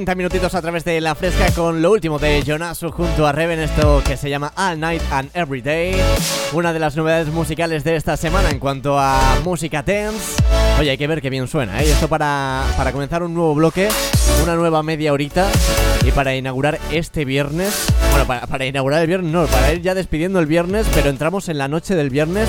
30 0.00 0.14
minutitos 0.14 0.54
a 0.54 0.62
través 0.62 0.82
de 0.86 0.98
La 1.02 1.14
Fresca 1.14 1.50
con 1.54 1.82
lo 1.82 1.90
último 1.90 2.18
de 2.18 2.42
Jonasu 2.42 2.90
junto 2.90 3.26
a 3.26 3.32
Reven, 3.32 3.60
esto 3.60 4.02
que 4.02 4.16
se 4.16 4.30
llama 4.30 4.50
All 4.56 4.80
Night 4.80 5.02
and 5.10 5.28
Every 5.34 5.60
Day. 5.60 5.94
Una 6.54 6.72
de 6.72 6.78
las 6.78 6.96
novedades 6.96 7.28
musicales 7.28 7.84
de 7.84 7.96
esta 7.96 8.16
semana 8.16 8.48
en 8.48 8.58
cuanto 8.58 8.98
a 8.98 9.20
música 9.44 9.82
dance. 9.82 10.42
Oye, 10.78 10.92
hay 10.92 10.96
que 10.96 11.06
ver 11.06 11.20
qué 11.20 11.28
bien 11.28 11.46
suena, 11.48 11.82
¿eh? 11.82 11.90
Esto 11.90 12.08
para, 12.08 12.64
para 12.78 12.92
comenzar 12.92 13.22
un 13.22 13.34
nuevo 13.34 13.54
bloque, 13.54 13.90
una 14.42 14.54
nueva 14.54 14.82
media 14.82 15.12
horita 15.12 15.46
y 16.02 16.12
para 16.12 16.34
inaugurar 16.34 16.78
este 16.90 17.26
viernes. 17.26 17.88
Bueno, 18.10 18.26
para, 18.26 18.46
para 18.46 18.64
inaugurar 18.64 19.02
el 19.02 19.06
viernes, 19.06 19.30
no, 19.30 19.44
para 19.48 19.74
ir 19.74 19.82
ya 19.82 19.94
despidiendo 19.94 20.38
el 20.40 20.46
viernes, 20.46 20.86
pero 20.94 21.10
entramos 21.10 21.50
en 21.50 21.58
la 21.58 21.68
noche 21.68 21.94
del 21.94 22.08
viernes, 22.08 22.48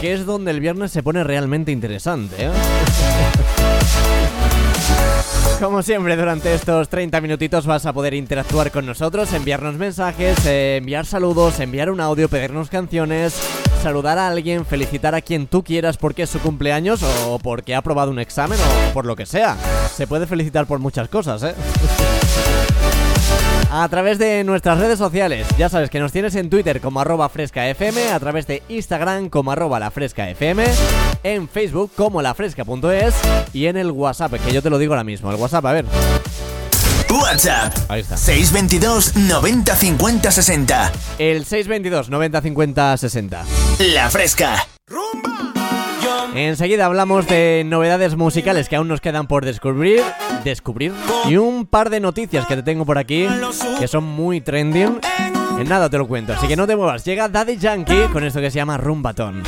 que 0.00 0.12
es 0.12 0.24
donde 0.24 0.52
el 0.52 0.60
viernes 0.60 0.92
se 0.92 1.02
pone 1.02 1.24
realmente 1.24 1.72
interesante, 1.72 2.44
¿eh? 2.44 2.50
Como 5.62 5.80
siempre, 5.80 6.16
durante 6.16 6.52
estos 6.54 6.88
30 6.88 7.20
minutitos 7.20 7.66
vas 7.66 7.86
a 7.86 7.92
poder 7.92 8.14
interactuar 8.14 8.72
con 8.72 8.84
nosotros, 8.84 9.32
enviarnos 9.32 9.76
mensajes, 9.76 10.44
eh, 10.44 10.78
enviar 10.78 11.06
saludos, 11.06 11.60
enviar 11.60 11.88
un 11.88 12.00
audio, 12.00 12.28
pedirnos 12.28 12.68
canciones, 12.68 13.40
saludar 13.80 14.18
a 14.18 14.26
alguien, 14.26 14.66
felicitar 14.66 15.14
a 15.14 15.20
quien 15.20 15.46
tú 15.46 15.62
quieras 15.62 15.98
porque 15.98 16.24
es 16.24 16.30
su 16.30 16.40
cumpleaños 16.40 17.04
o 17.28 17.38
porque 17.38 17.76
ha 17.76 17.78
aprobado 17.78 18.10
un 18.10 18.18
examen 18.18 18.58
o 18.58 18.92
por 18.92 19.06
lo 19.06 19.14
que 19.14 19.24
sea. 19.24 19.56
Se 19.94 20.08
puede 20.08 20.26
felicitar 20.26 20.66
por 20.66 20.80
muchas 20.80 21.08
cosas, 21.08 21.44
¿eh? 21.44 21.54
A 23.72 23.88
través 23.88 24.18
de 24.18 24.44
nuestras 24.44 24.78
redes 24.78 24.98
sociales. 24.98 25.46
Ya 25.56 25.70
sabes 25.70 25.88
que 25.88 25.98
nos 25.98 26.12
tienes 26.12 26.34
en 26.34 26.50
Twitter 26.50 26.80
como 26.80 27.00
arroba 27.00 27.28
frescafm, 27.30 28.12
a 28.12 28.20
través 28.20 28.46
de 28.46 28.62
Instagram 28.68 29.30
como 29.30 29.50
arroba 29.50 29.80
lafrescafm, 29.80 30.60
en 31.22 31.48
Facebook 31.48 31.90
como 31.96 32.20
lafresca.es 32.20 33.14
y 33.54 33.66
en 33.66 33.78
el 33.78 33.90
WhatsApp, 33.90 34.34
que 34.34 34.52
yo 34.52 34.62
te 34.62 34.68
lo 34.68 34.78
digo 34.78 34.92
ahora 34.92 35.04
mismo. 35.04 35.30
El 35.30 35.36
WhatsApp, 35.36 35.64
a 35.64 35.72
ver. 35.72 35.86
WhatsApp. 37.10 37.72
Ahí 37.88 38.02
está. 38.02 38.16
622 38.18 39.16
90 39.16 39.74
50 39.74 40.30
60. 40.30 40.92
El 41.18 41.44
622 41.46 42.10
90 42.10 42.42
50 42.42 42.96
60. 42.98 43.44
La 43.94 44.10
Fresca. 44.10 44.66
Enseguida 46.34 46.86
hablamos 46.86 47.26
de 47.26 47.62
novedades 47.66 48.16
musicales 48.16 48.68
que 48.68 48.76
aún 48.76 48.88
nos 48.88 49.02
quedan 49.02 49.26
por 49.26 49.44
descubrir, 49.44 50.02
descubrir 50.44 50.92
y 51.28 51.36
un 51.36 51.66
par 51.66 51.90
de 51.90 52.00
noticias 52.00 52.46
que 52.46 52.56
te 52.56 52.62
tengo 52.62 52.86
por 52.86 52.96
aquí 52.96 53.26
que 53.78 53.86
son 53.86 54.04
muy 54.04 54.40
trending. 54.40 54.98
En 55.58 55.68
nada 55.68 55.90
te 55.90 55.98
lo 55.98 56.08
cuento, 56.08 56.32
así 56.32 56.48
que 56.48 56.56
no 56.56 56.66
te 56.66 56.74
muevas. 56.74 57.04
Llega 57.04 57.28
Daddy 57.28 57.58
Yankee 57.58 58.08
con 58.12 58.24
esto 58.24 58.40
que 58.40 58.50
se 58.50 58.56
llama 58.56 58.78
Rumbatón. 58.78 59.42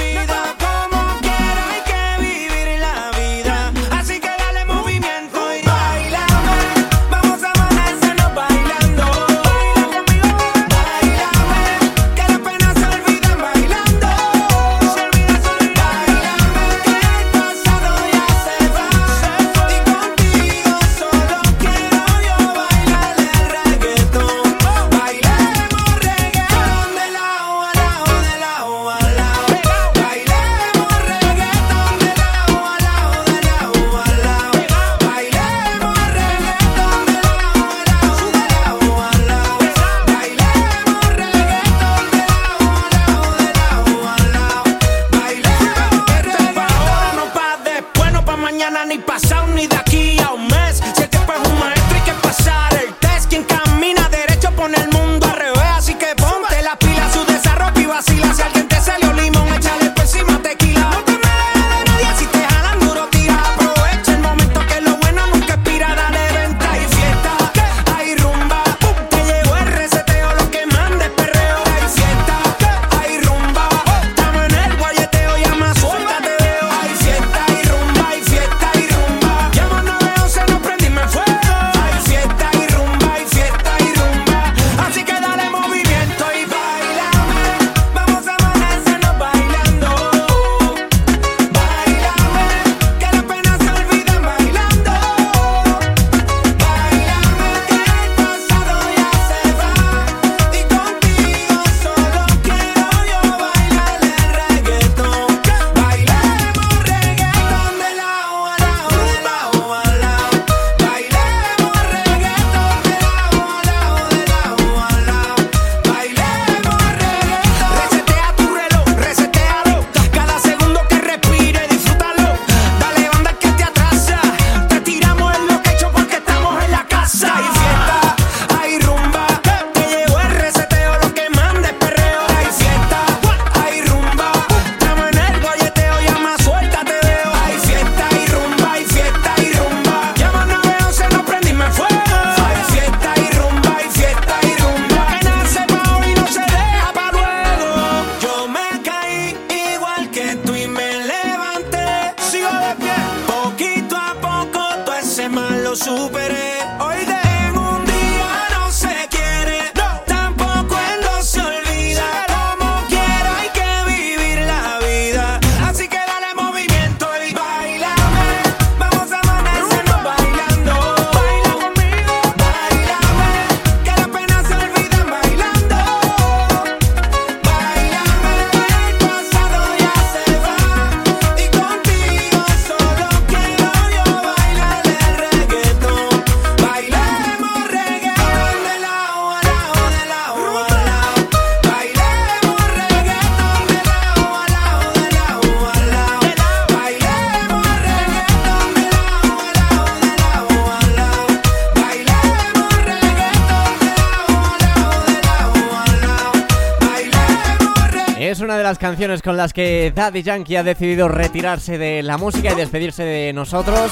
Es 208.34 208.40
una 208.40 208.56
de 208.56 208.64
las 208.64 208.78
canciones 208.78 209.22
con 209.22 209.36
las 209.36 209.52
que 209.52 209.92
Daddy 209.94 210.24
Yankee 210.24 210.56
ha 210.56 210.64
decidido 210.64 211.06
retirarse 211.06 211.78
de 211.78 212.02
la 212.02 212.18
música 212.18 212.50
y 212.50 212.56
despedirse 212.56 213.04
de 213.04 213.32
nosotros. 213.32 213.88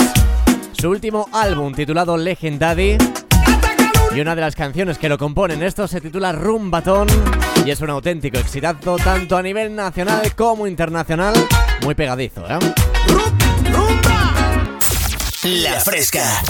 su 0.72 0.90
último 0.90 1.28
álbum 1.32 1.72
titulado 1.72 2.16
Legendary. 2.16 2.98
Y 4.12 4.20
una 4.20 4.34
de 4.34 4.40
las 4.40 4.56
canciones 4.56 4.98
que 4.98 5.08
lo 5.08 5.16
componen 5.16 5.62
esto 5.62 5.86
se 5.86 6.00
titula 6.00 6.32
Rumbatón 6.32 7.06
y 7.64 7.70
es 7.70 7.80
un 7.82 7.90
auténtico 7.90 8.36
exitazo 8.38 8.96
tanto 8.96 9.36
a 9.36 9.42
nivel 9.42 9.76
nacional 9.76 10.34
como 10.34 10.66
internacional, 10.66 11.34
muy 11.84 11.94
pegadizo, 11.94 12.44
¿eh? 12.48 12.58
La 15.44 15.78
Fresca. 15.78 16.42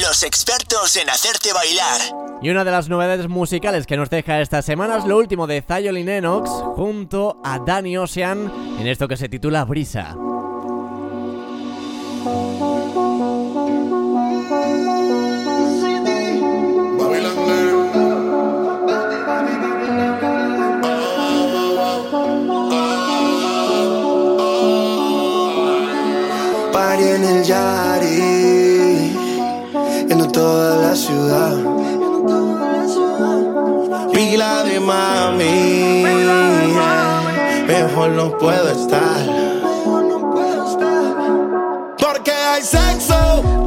Los 0.00 0.22
expertos 0.22 0.96
en 0.96 1.08
hacerte 1.10 1.52
bailar. 1.52 2.00
Y 2.42 2.50
una 2.50 2.64
de 2.64 2.70
las 2.70 2.88
novedades 2.88 3.28
musicales 3.28 3.86
que 3.86 3.96
nos 3.96 4.10
deja 4.10 4.40
esta 4.40 4.62
semana 4.62 4.98
es 4.98 5.04
lo 5.04 5.16
último 5.16 5.46
de 5.46 5.62
Zion 5.62 5.94
Lennox 5.94 6.50
junto 6.76 7.40
a 7.44 7.58
Danny 7.58 7.96
Ocean 7.96 8.52
en 8.78 8.86
esto 8.86 9.06
que 9.06 9.16
se 9.16 9.28
titula 9.28 9.64
Brisa. 9.64 10.16
En 27.04 27.24
el 27.24 27.42
Yari, 27.42 28.11
yendo 30.12 30.28
toda 30.28 30.76
la 30.76 30.94
ciudad. 30.94 31.56
Pila 34.12 34.62
de 34.64 34.78
mami, 34.78 36.04
mejor 37.66 38.10
no 38.10 38.36
puedo 38.36 38.68
estar. 38.68 39.20
Porque 41.98 42.30
hay 42.30 42.62
sexo, 42.62 43.61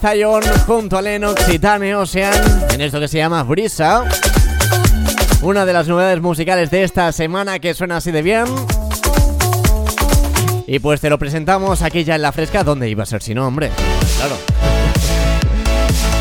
Zion 0.00 0.42
junto 0.66 0.96
a 0.96 1.02
Lennox 1.02 1.48
y 1.48 1.58
Tane 1.58 1.94
Ocean 1.94 2.32
en 2.72 2.80
esto 2.80 3.00
que 3.00 3.08
se 3.08 3.18
llama 3.18 3.42
Brisa. 3.42 4.04
Una 5.42 5.64
de 5.64 5.72
las 5.72 5.88
novedades 5.88 6.20
musicales 6.20 6.70
de 6.70 6.84
esta 6.84 7.10
semana 7.12 7.58
que 7.58 7.74
suena 7.74 7.96
así 7.96 8.10
de 8.10 8.22
bien. 8.22 8.44
Y 10.66 10.78
pues 10.78 11.00
te 11.00 11.10
lo 11.10 11.18
presentamos 11.18 11.82
aquí 11.82 12.04
ya 12.04 12.14
en 12.14 12.22
la 12.22 12.32
fresca. 12.32 12.62
¿Dónde 12.62 12.88
iba 12.88 13.02
a 13.02 13.06
ser 13.06 13.22
si 13.22 13.34
no, 13.34 13.46
hombre? 13.46 13.70
Claro. 14.16 14.36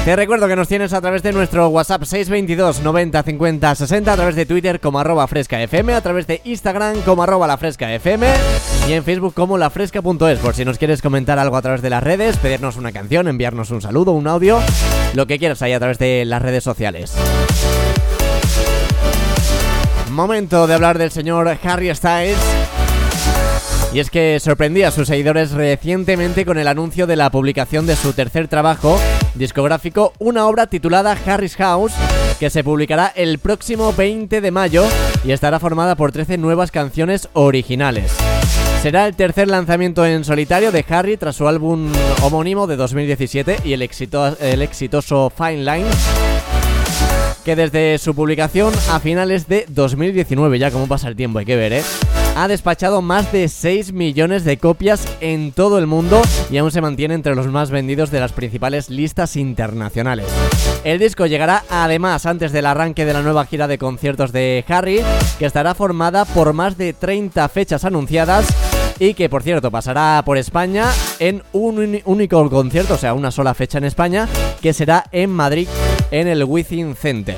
Te 0.06 0.16
recuerdo 0.16 0.48
que 0.48 0.56
nos 0.56 0.68
tienes 0.68 0.94
a 0.94 1.02
través 1.02 1.22
de 1.22 1.34
nuestro 1.34 1.68
WhatsApp 1.68 2.04
622 2.04 2.82
90 2.82 3.24
50 3.24 3.76
60, 3.76 4.14
a 4.14 4.16
través 4.16 4.36
de 4.36 4.46
Twitter 4.46 4.80
como 4.80 5.00
arroba 5.00 5.28
fresca 5.28 5.62
FM, 5.62 5.94
a 5.94 6.02
través 6.02 6.26
de 6.28 6.42
Instagram 6.46 7.02
como 7.02 7.24
arroba 7.24 7.46
la 7.46 7.58
fresca 7.58 7.94
FM 7.94 8.26
y 8.88 8.94
en 8.94 9.04
Facebook 9.04 9.34
como 9.34 9.58
lafresca.es 9.58 10.40
por 10.40 10.56
si 10.56 10.64
nos 10.64 10.78
quieres 10.78 11.02
comentar 11.02 11.40
algo 11.40 11.58
a 11.58 11.62
través 11.62 11.82
de 11.82 11.90
las 11.90 12.04
redes, 12.04 12.38
pedirnos 12.38 12.78
una 12.78 12.92
canción, 12.92 13.28
enviarnos 13.28 13.72
un 13.72 13.82
saludo, 13.82 14.14
un 14.14 14.28
audio, 14.28 14.60
lo 15.14 15.28
que 15.28 15.40
quieras 15.40 15.62
ahí 15.62 15.74
a 15.74 15.80
través 15.80 16.00
de 16.00 16.24
las 16.26 16.42
redes 16.42 16.64
sociales. 16.64 17.14
Momento 20.12 20.68
de 20.68 20.74
hablar 20.74 20.98
del 20.98 21.12
señor 21.12 21.58
Harry 21.64 21.94
Styles. 21.94 22.38
Y 23.94 24.00
es 24.00 24.10
que 24.10 24.40
sorprendía 24.40 24.90
a 24.90 24.92
sus 24.92 25.08
seguidores 25.08 25.52
recientemente 25.52 26.46
con 26.46 26.58
el 26.58 26.68
anuncio 26.68 27.08
de 27.08 27.16
la 27.16 27.30
publicación 27.30 27.86
de 27.86 27.96
su 27.96 28.14
tercer 28.14 28.48
trabajo 28.48 29.00
discográfico, 29.36 30.14
una 30.20 30.48
obra 30.48 30.68
titulada 30.68 31.18
Harry's 31.26 31.56
House, 31.56 31.94
que 32.40 32.50
se 32.50 32.64
publicará 32.64 33.12
el 33.16 33.40
próximo 33.40 33.94
20 33.94 34.42
de 34.42 34.52
mayo 34.52 34.86
y 35.24 35.32
estará 35.32 35.60
formada 35.60 35.96
por 35.96 36.12
13 36.12 36.38
nuevas 36.38 36.72
canciones 36.72 37.30
originales. 37.34 38.12
Será 38.82 39.08
el 39.08 39.16
tercer 39.16 39.48
lanzamiento 39.48 40.06
en 40.06 40.24
solitario 40.24 40.72
de 40.72 40.86
Harry 40.88 41.18
tras 41.18 41.36
su 41.36 41.48
álbum 41.48 41.92
homónimo 42.22 42.68
de 42.68 42.76
2017 42.76 43.58
y 43.66 43.74
el, 43.74 43.82
el 43.82 44.62
exitoso 44.62 45.32
Fine 45.36 45.64
Line, 45.64 45.88
que 47.44 47.56
desde 47.56 47.98
su 47.98 48.14
publicación 48.16 48.74
a 48.92 49.00
finales 49.00 49.48
de 49.48 49.66
2019, 49.68 50.60
ya 50.60 50.72
como 50.72 50.88
pasa 50.88 51.08
el 51.08 51.16
tiempo, 51.16 51.40
hay 51.40 51.46
que 51.46 51.56
ver, 51.56 51.74
¿eh? 51.74 51.84
Ha 52.38 52.48
despachado 52.48 53.02
más 53.02 53.32
de 53.32 53.50
6 53.50 53.94
millones 53.94 54.44
de 54.44 54.58
copias 54.58 55.08
en 55.22 55.52
todo 55.52 55.80
el 55.80 55.88
mundo 55.88 56.22
y 56.52 56.58
aún 56.58 56.70
se 56.70 56.82
mantiene 56.82 57.16
entre 57.16 57.34
los 57.34 57.48
más 57.48 57.72
vendidos 57.72 58.12
de 58.12 58.20
las 58.20 58.32
principales 58.32 58.92
listas 58.92 59.36
internacionales. 59.36 60.28
El 60.84 61.00
disco 61.00 61.26
llegará 61.26 61.64
además 61.68 62.28
antes 62.28 62.52
del 62.52 62.68
arranque 62.68 63.06
de 63.06 63.14
la 63.14 63.24
nueva 63.24 63.48
gira 63.48 63.68
de 63.68 63.80
conciertos 63.80 64.32
de 64.32 64.64
Harry, 64.68 65.02
que 65.40 65.48
estará 65.48 65.74
formada 65.74 66.26
por 66.26 66.54
más 66.54 66.78
de 66.78 66.94
30 66.94 67.50
fechas 67.50 67.86
anunciadas 67.86 68.46
y 69.00 69.16
que 69.16 69.30
por 69.30 69.42
cierto 69.42 69.72
pasará 69.72 70.22
por 70.24 70.38
España 70.38 70.92
en 71.18 71.42
un 71.54 72.04
único 72.06 72.48
concierto, 72.52 72.94
o 72.94 72.98
sea, 73.00 73.16
una 73.16 73.32
sola 73.32 73.56
fecha 73.56 73.80
en 73.80 73.86
España, 73.86 74.28
que 74.62 74.74
será 74.74 75.06
en 75.12 75.32
Madrid 75.32 75.68
en 76.12 76.28
el 76.28 76.44
Within 76.44 76.96
Center. 76.96 77.38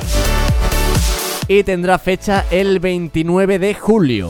Y 1.47 1.63
tendrá 1.63 1.99
fecha 1.99 2.45
el 2.51 2.79
29 2.81 3.59
de 3.59 3.73
julio. 3.75 4.29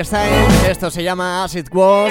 esto 0.00 0.90
se 0.90 1.02
llama 1.02 1.44
As 1.44 1.54
It 1.54 1.68
Was. 1.74 2.10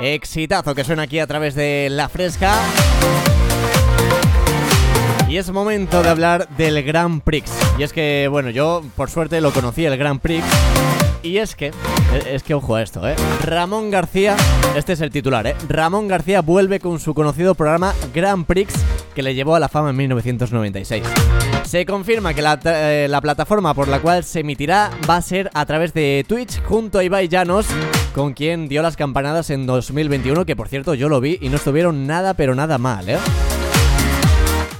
Exitazo 0.00 0.72
que 0.72 0.84
suena 0.84 1.02
aquí 1.02 1.18
a 1.18 1.26
través 1.26 1.56
de 1.56 1.88
La 1.90 2.08
Fresca. 2.08 2.54
Y 5.28 5.36
es 5.36 5.50
momento 5.50 6.00
de 6.04 6.08
hablar 6.08 6.48
del 6.50 6.80
Grand 6.84 7.22
Prix. 7.22 7.50
Y 7.76 7.82
es 7.82 7.92
que, 7.92 8.28
bueno, 8.30 8.50
yo 8.50 8.84
por 8.94 9.10
suerte 9.10 9.40
lo 9.40 9.52
conocí 9.52 9.84
el 9.84 9.96
Grand 9.98 10.20
Prix. 10.20 10.44
Y 11.24 11.38
es 11.38 11.56
que, 11.56 11.72
es 12.24 12.44
que 12.44 12.54
ojo 12.54 12.76
a 12.76 12.82
esto, 12.82 13.08
¿eh? 13.08 13.16
Ramón 13.42 13.90
García, 13.90 14.36
este 14.76 14.92
es 14.92 15.00
el 15.00 15.10
titular, 15.10 15.44
¿eh? 15.48 15.56
Ramón 15.68 16.06
García 16.06 16.40
vuelve 16.40 16.78
con 16.78 17.00
su 17.00 17.14
conocido 17.14 17.56
programa 17.56 17.94
Grand 18.14 18.46
Prix 18.46 18.72
que 19.14 19.22
le 19.22 19.34
llevó 19.34 19.54
a 19.54 19.60
la 19.60 19.68
fama 19.68 19.90
en 19.90 19.96
1996. 19.96 21.02
Se 21.64 21.86
confirma 21.86 22.34
que 22.34 22.42
la, 22.42 22.58
eh, 22.64 23.06
la 23.08 23.20
plataforma 23.20 23.74
por 23.74 23.88
la 23.88 24.00
cual 24.00 24.24
se 24.24 24.40
emitirá 24.40 24.90
va 25.08 25.16
a 25.16 25.22
ser 25.22 25.50
a 25.54 25.66
través 25.66 25.94
de 25.94 26.24
Twitch 26.26 26.62
junto 26.64 26.98
a 26.98 27.04
Ibai 27.04 27.28
Llanos, 27.28 27.66
con 28.14 28.32
quien 28.32 28.68
dio 28.68 28.82
las 28.82 28.96
campanadas 28.96 29.50
en 29.50 29.66
2021, 29.66 30.44
que 30.44 30.56
por 30.56 30.68
cierto 30.68 30.94
yo 30.94 31.08
lo 31.08 31.20
vi 31.20 31.38
y 31.40 31.48
no 31.48 31.56
estuvieron 31.56 32.06
nada 32.06 32.34
pero 32.34 32.54
nada 32.54 32.78
mal, 32.78 33.08
¿eh? 33.08 33.18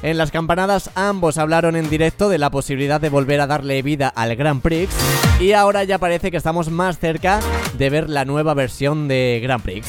En 0.03 0.16
las 0.16 0.31
campanadas 0.31 0.91
ambos 0.95 1.37
hablaron 1.37 1.76
en 1.76 1.91
directo 1.91 2.31
de 2.31 2.39
la 2.39 2.51
posibilidad 2.51 3.01
de 3.01 3.11
volver 3.11 3.41
a 3.41 3.47
darle 3.47 3.83
vida 3.83 4.09
al 4.09 4.35
Grand 4.35 4.62
Prix 4.62 4.91
y 5.39 5.53
ahora 5.53 5.85
ya 5.85 5.99
parece 5.99 6.31
que 6.31 6.39
estamos 6.39 6.70
más 6.70 6.99
cerca 6.99 7.41
de 7.76 7.91
ver 7.91 8.09
la 8.09 8.24
nueva 8.24 8.55
versión 8.55 9.09
de 9.09 9.41
Grand 9.43 9.62
Prix. 9.62 9.87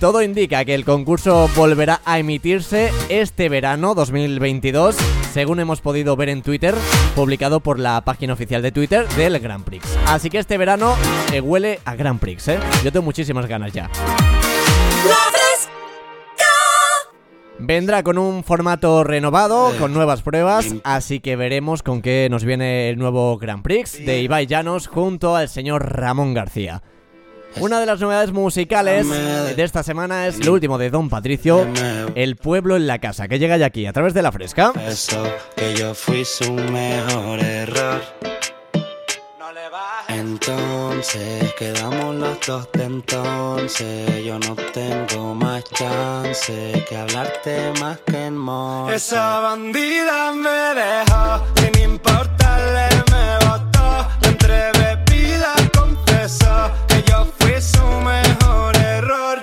Todo 0.00 0.22
indica 0.22 0.64
que 0.64 0.74
el 0.74 0.86
concurso 0.86 1.50
volverá 1.54 2.00
a 2.06 2.18
emitirse 2.18 2.90
este 3.10 3.50
verano 3.50 3.94
2022, 3.94 4.96
según 5.30 5.60
hemos 5.60 5.82
podido 5.82 6.16
ver 6.16 6.30
en 6.30 6.40
Twitter, 6.40 6.74
publicado 7.14 7.60
por 7.60 7.78
la 7.78 8.00
página 8.00 8.32
oficial 8.32 8.62
de 8.62 8.72
Twitter 8.72 9.06
del 9.08 9.38
Grand 9.40 9.62
Prix. 9.62 9.84
Así 10.06 10.30
que 10.30 10.38
este 10.38 10.56
verano 10.56 10.94
eh, 11.34 11.42
huele 11.42 11.80
a 11.84 11.96
Grand 11.96 12.18
Prix, 12.18 12.48
¿eh? 12.48 12.58
Yo 12.82 12.90
tengo 12.90 13.04
muchísimas 13.04 13.44
ganas 13.44 13.74
ya. 13.74 13.90
Vendrá 17.58 18.02
con 18.02 18.16
un 18.16 18.42
formato 18.42 19.04
renovado, 19.04 19.70
con 19.78 19.92
nuevas 19.92 20.22
pruebas, 20.22 20.76
así 20.82 21.20
que 21.20 21.36
veremos 21.36 21.82
con 21.82 22.00
qué 22.00 22.28
nos 22.30 22.42
viene 22.42 22.88
el 22.88 22.98
nuevo 22.98 23.36
Grand 23.36 23.62
Prix 23.62 24.02
de 24.06 24.22
Ibai 24.22 24.46
Llanos 24.46 24.86
junto 24.86 25.36
al 25.36 25.50
señor 25.50 25.94
Ramón 25.94 26.32
García. 26.32 26.82
Una 27.56 27.80
de 27.80 27.86
las 27.86 28.00
novedades 28.00 28.32
musicales 28.32 29.08
de 29.08 29.62
esta 29.62 29.82
semana 29.82 30.26
es 30.26 30.44
lo 30.44 30.52
último 30.52 30.78
de 30.78 30.90
Don 30.90 31.08
Patricio, 31.08 31.66
El 32.14 32.36
pueblo 32.36 32.76
en 32.76 32.86
la 32.86 32.98
casa, 32.98 33.28
que 33.28 33.38
llega 33.38 33.56
ya 33.56 33.66
aquí 33.66 33.86
a 33.86 33.92
través 33.92 34.14
de 34.14 34.22
la 34.22 34.32
fresca. 34.32 34.72
Eso 34.86 35.22
que 35.56 35.74
yo 35.74 35.94
fui 35.94 36.24
su 36.24 36.52
mejor 36.52 37.40
error. 37.40 38.00
Entonces 40.08 41.54
quedamos 41.54 42.16
los 42.16 42.38
dos 42.46 42.68
de 42.72 42.84
entonces. 42.84 44.24
Yo 44.24 44.38
no 44.38 44.54
tengo 44.54 45.34
más 45.34 45.64
chance 45.64 46.84
que 46.88 46.96
hablarte 46.96 47.72
más 47.80 47.98
que 48.00 48.26
en. 48.26 48.38
Esa 48.92 49.40
bandida 49.40 50.32
me 50.32 50.80
dejó, 50.80 51.44
sin 51.56 51.82
importarle 51.82 52.89
su 57.60 57.84
mejor 58.00 58.76
error. 58.76 59.38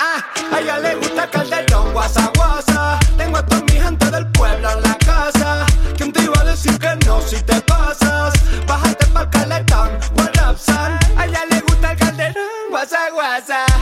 Ah, 0.00 0.24
a 0.52 0.60
ella 0.60 0.78
le 0.78 0.96
gusta 0.96 1.30
Calderón, 1.30 1.92
guasa 1.92 2.30
guasa. 2.36 2.98
Tengo 3.16 3.38
a 3.38 3.46
toda 3.46 3.62
mi 3.62 3.80
gente 3.80 4.10
del 4.10 4.26
pueblo 4.32 4.70
en 4.70 4.82
la 4.82 4.98
casa. 4.98 5.64
¿Quién 5.96 6.12
te 6.12 6.22
iba 6.22 6.40
a 6.40 6.44
decir 6.44 6.76
que 6.78 6.96
no 7.06 7.20
si 7.20 7.40
te 7.42 7.60
pasas? 7.62 8.34
Bájate 8.66 9.06
pa'l 9.06 9.30
calentón, 9.30 9.90
what's 10.16 10.40
up, 10.42 10.58
son? 10.58 10.98
A 11.16 11.26
ella 11.26 11.44
le 11.50 11.60
gusta 11.60 11.92
el 11.92 11.98
Calderón, 11.98 12.70
guasa 12.70 13.10
guasa. 13.12 13.73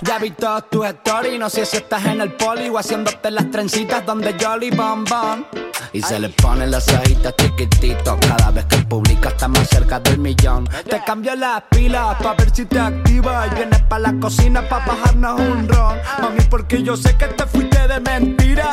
Guasaguá. 0.00 0.36
todos 0.36 0.70
tus 0.70 0.86
stories. 0.86 1.38
No 1.38 1.50
sé 1.50 1.66
si 1.66 1.76
estás 1.76 2.04
en 2.06 2.20
el 2.20 2.32
poli 2.32 2.68
o 2.68 2.78
haciéndote 2.78 3.30
las 3.30 3.50
trencitas 3.50 4.04
donde 4.04 4.34
Jolly 4.40 4.70
Bon 4.70 5.04
Bon. 5.04 5.46
Y 5.92 6.02
se 6.02 6.18
le 6.18 6.28
ponen 6.28 6.70
las 6.70 6.88
ojitas 6.88 7.34
chiquititos. 7.36 8.18
Cada 8.20 8.50
vez 8.50 8.64
que 8.66 8.78
publica 8.78 9.30
está 9.30 9.48
más 9.48 9.68
cerca 9.68 10.00
del 10.00 10.18
millón. 10.18 10.68
Te 10.88 11.02
cambio 11.04 11.34
las 11.34 11.62
pilas 11.70 12.16
pa' 12.22 12.34
ver 12.34 12.50
si 12.54 12.66
te 12.66 12.78
activa. 12.78 13.46
Y 13.46 13.54
vienes 13.54 13.82
pa' 13.82 13.98
la 13.98 14.12
cocina 14.20 14.68
pa' 14.68 14.84
bajarnos 14.84 15.40
un 15.40 15.68
ron. 15.68 15.98
Mami, 16.20 16.42
porque 16.50 16.82
yo 16.82 16.96
sé 16.96 17.16
que 17.16 17.26
te 17.28 17.46
fuiste 17.46 17.88
de 17.88 18.00
mentira. 18.00 18.70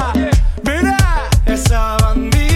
Mira, 0.64 0.98
esa 1.46 1.98
bandida 1.98 2.55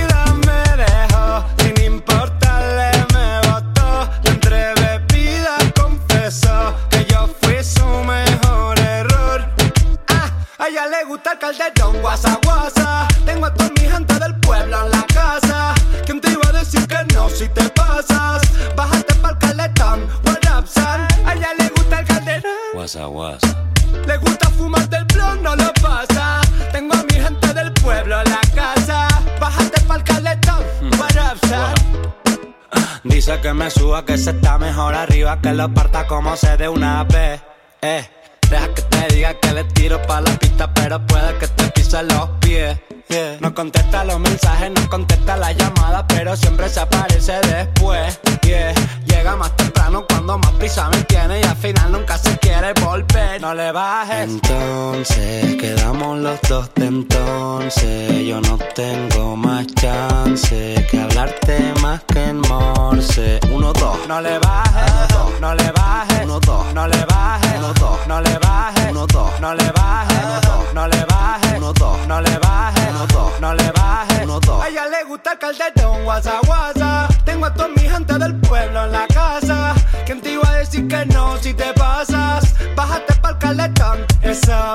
calderón, 11.59 12.01
guasa 12.01 12.39
guasa. 12.43 13.07
Tengo 13.25 13.45
a 13.45 13.53
toda 13.53 13.69
mi 13.71 13.89
gente 13.89 14.13
del 14.19 14.35
pueblo 14.39 14.85
en 14.85 14.91
la 14.91 15.03
casa. 15.13 15.73
¿Quién 16.05 16.21
te 16.21 16.31
iba 16.31 16.41
a 16.47 16.51
decir 16.53 16.87
que 16.87 17.13
no 17.13 17.29
si 17.29 17.47
te 17.49 17.67
pasas? 17.69 18.41
Bájate 18.75 19.15
pa'l 19.15 19.37
caletón, 19.37 20.07
what 20.25 20.57
up, 20.57 20.67
son? 20.67 21.01
A 21.25 21.33
ella 21.33 21.53
le 21.57 21.69
gusta 21.69 21.99
el 21.99 22.07
calderón. 22.07 22.51
Guasa, 22.73 23.05
guasa. 23.05 23.47
Le 24.07 24.17
gusta 24.17 24.49
fumar 24.51 24.87
del 24.89 25.05
blon, 25.05 25.43
no 25.43 25.55
lo 25.55 25.73
pasa. 25.81 26.41
Tengo 26.71 26.95
a 26.95 27.03
mi 27.03 27.15
gente 27.15 27.53
del 27.53 27.73
pueblo 27.73 28.21
en 28.21 28.29
la 28.29 28.41
casa. 28.55 29.07
Bájate 29.39 29.81
pa'l 29.81 30.03
caletón, 30.03 30.63
what 30.97 31.17
up, 31.31 31.39
son? 31.47 32.99
Dice 33.03 33.39
que 33.41 33.53
me 33.53 33.69
suba, 33.69 34.05
que 34.05 34.17
se 34.17 34.31
está 34.31 34.57
mejor 34.57 34.95
arriba, 34.95 35.39
que 35.41 35.53
lo 35.53 35.73
parta 35.73 36.07
como 36.07 36.35
se 36.35 36.55
de 36.57 36.69
una 36.69 37.03
vez. 37.03 37.41
Eh, 37.81 38.09
deja 38.49 38.73
que 38.73 38.81
te 38.83 39.15
diga 39.15 39.33
que 39.35 39.51
le 39.53 39.63
tiro 39.65 40.01
pa' 40.03 40.21
la 40.21 40.31
pista, 40.39 40.73
pero 40.73 40.99
puede 41.05 41.37
que 41.37 41.47
te 41.47 41.65
pise 41.71 42.03
los 42.03 42.29
pies. 42.39 42.77
Yeah. 43.09 43.37
No 43.39 43.53
contesta 43.55 44.03
los 44.03 44.19
mensajes, 44.19 44.69
no 44.71 44.87
contesta 44.87 45.35
la 45.35 45.51
llamada, 45.51 46.05
pero 46.07 46.35
siempre 46.35 46.69
se 46.69 46.79
aparece 46.79 47.39
después. 47.41 48.19
Yeah. 48.43 48.73
Llega 49.05 49.35
más 49.35 49.55
temprano 49.55 50.05
cuando 50.07 50.37
más 50.37 50.51
prisa 50.53 50.89
me 50.89 51.03
tiene 51.05 51.39
y 51.39 51.43
al 51.43 51.55
final 51.57 51.91
nunca 51.91 52.17
se 52.19 52.37
quiere 52.37 52.73
volver. 52.85 53.41
No 53.41 53.53
le 53.55 53.71
bajes. 53.71 54.29
Entonces 54.29 55.55
quedamos 55.55 56.19
los 56.19 56.39
dos 56.47 56.69
de 56.75 56.85
entonces. 56.85 58.27
Yo 58.27 58.41
no 58.41 58.57
tengo 58.75 59.35
más 59.35 59.65
chance 59.73 60.87
que 60.91 60.99
hablarte 61.01 61.73
más 61.81 62.01
que 62.03 62.23
en 62.25 62.39
morse. 62.41 63.39
Uno, 63.51 63.73
dos. 63.73 63.97
No 64.07 64.21
le 64.21 64.37
bajes, 64.37 64.91
no 65.41 65.55
le 65.55 65.71
bajes, 65.71 66.19
Uno, 66.25 66.39
dos. 66.39 66.73
no 66.75 66.87
le 66.87 67.05
bajes, 67.05 67.51
Uno, 67.57 67.73
dos. 67.73 67.78
No 68.09 68.19
le 68.21 68.39
bajes, 68.39 68.89
Uno, 68.89 69.05
dos. 69.05 69.39
no 69.39 69.53
le 69.53 69.71
bajes, 69.71 70.17
Uno, 70.23 70.41
dos. 70.41 70.73
no 70.73 70.87
le 70.87 71.05
bajes, 71.05 71.57
Uno, 71.57 71.73
dos. 71.73 72.07
no 72.07 72.21
le 72.21 72.37
bajes, 72.39 72.89
Uno, 72.89 73.05
dos. 73.05 73.39
no 73.39 73.53
le 73.53 73.71
bajes. 73.71 74.23
Uno, 74.23 74.39
dos. 74.39 74.63
A 74.63 74.67
ella 74.67 74.85
le 74.87 75.03
gusta 75.03 75.33
el 75.33 75.37
calderón, 75.37 76.03
guasa 76.03 76.39
guasa. 76.43 77.07
Tengo 77.23 77.45
a 77.45 77.53
toda 77.53 77.67
mi 77.67 77.87
gente 77.87 78.17
del 78.17 78.35
pueblo 78.37 78.85
en 78.85 78.91
la 78.93 79.05
casa. 79.13 79.75
¿Quién 80.07 80.21
te 80.21 80.31
iba 80.31 80.49
a 80.49 80.53
decir 80.55 80.87
que 80.87 81.05
no 81.05 81.37
si 81.37 81.53
te 81.53 81.71
pasas? 81.73 82.55
Bájate 82.75 83.13
pa'l 83.21 83.37
caletón. 83.37 83.99
Esa 84.23 84.73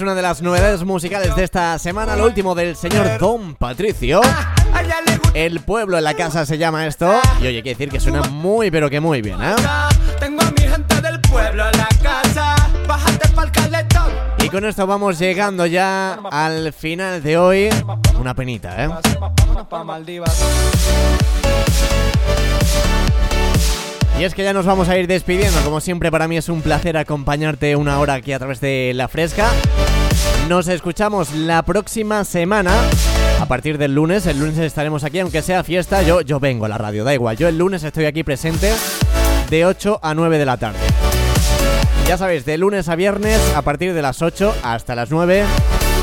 Es 0.00 0.02
una 0.02 0.14
de 0.14 0.22
las 0.22 0.40
novedades 0.40 0.82
musicales 0.82 1.36
de 1.36 1.44
esta 1.44 1.78
semana, 1.78 2.16
lo 2.16 2.24
último 2.24 2.54
del 2.54 2.74
señor 2.74 3.18
Don 3.18 3.54
Patricio. 3.54 4.22
El 5.34 5.60
pueblo 5.60 5.98
en 5.98 6.04
la 6.04 6.14
casa 6.14 6.46
se 6.46 6.56
llama 6.56 6.86
esto. 6.86 7.20
Y 7.42 7.48
oye, 7.48 7.56
hay 7.58 7.62
que 7.62 7.68
decir 7.68 7.90
que 7.90 8.00
suena 8.00 8.22
muy, 8.22 8.70
pero 8.70 8.88
que 8.88 8.98
muy 8.98 9.20
bien, 9.20 9.36
¿eh? 9.42 9.54
Tengo 10.18 10.40
a 10.40 10.50
mi 10.52 10.62
gente 10.66 11.02
del 11.02 11.20
pueblo 11.20 11.68
en 11.68 11.76
la 11.76 11.88
casa. 12.02 12.54
Bájate 12.88 13.28
pa'l 13.28 13.52
caletón. 13.52 14.10
Y 14.42 14.48
con 14.48 14.64
esto 14.64 14.86
vamos 14.86 15.18
llegando 15.18 15.66
ya 15.66 16.18
al 16.30 16.72
final 16.72 17.22
de 17.22 17.36
hoy. 17.36 17.68
Una 18.18 18.32
penita, 18.32 18.82
¿eh? 18.82 18.88
Y 24.20 24.24
es 24.24 24.34
que 24.34 24.44
ya 24.44 24.52
nos 24.52 24.66
vamos 24.66 24.90
a 24.90 24.98
ir 24.98 25.06
despidiendo. 25.06 25.58
Como 25.62 25.80
siempre, 25.80 26.10
para 26.10 26.28
mí 26.28 26.36
es 26.36 26.50
un 26.50 26.60
placer 26.60 26.98
acompañarte 26.98 27.74
una 27.74 27.98
hora 27.98 28.12
aquí 28.12 28.34
a 28.34 28.38
través 28.38 28.60
de 28.60 28.92
La 28.94 29.08
Fresca. 29.08 29.48
Nos 30.46 30.68
escuchamos 30.68 31.32
la 31.32 31.62
próxima 31.62 32.22
semana. 32.26 32.70
A 33.40 33.46
partir 33.46 33.78
del 33.78 33.94
lunes, 33.94 34.26
el 34.26 34.38
lunes 34.38 34.58
estaremos 34.58 35.04
aquí, 35.04 35.20
aunque 35.20 35.40
sea 35.40 35.64
fiesta, 35.64 36.02
yo, 36.02 36.20
yo 36.20 36.38
vengo 36.38 36.66
a 36.66 36.68
la 36.68 36.76
radio, 36.76 37.02
da 37.02 37.14
igual. 37.14 37.38
Yo 37.38 37.48
el 37.48 37.56
lunes 37.56 37.82
estoy 37.82 38.04
aquí 38.04 38.22
presente 38.22 38.70
de 39.48 39.64
8 39.64 40.00
a 40.02 40.12
9 40.12 40.36
de 40.36 40.44
la 40.44 40.58
tarde. 40.58 40.80
Ya 42.06 42.18
sabéis, 42.18 42.44
de 42.44 42.58
lunes 42.58 42.90
a 42.90 42.96
viernes, 42.96 43.40
a 43.56 43.62
partir 43.62 43.94
de 43.94 44.02
las 44.02 44.20
8 44.20 44.54
hasta 44.62 44.94
las 44.94 45.10
9, 45.10 45.44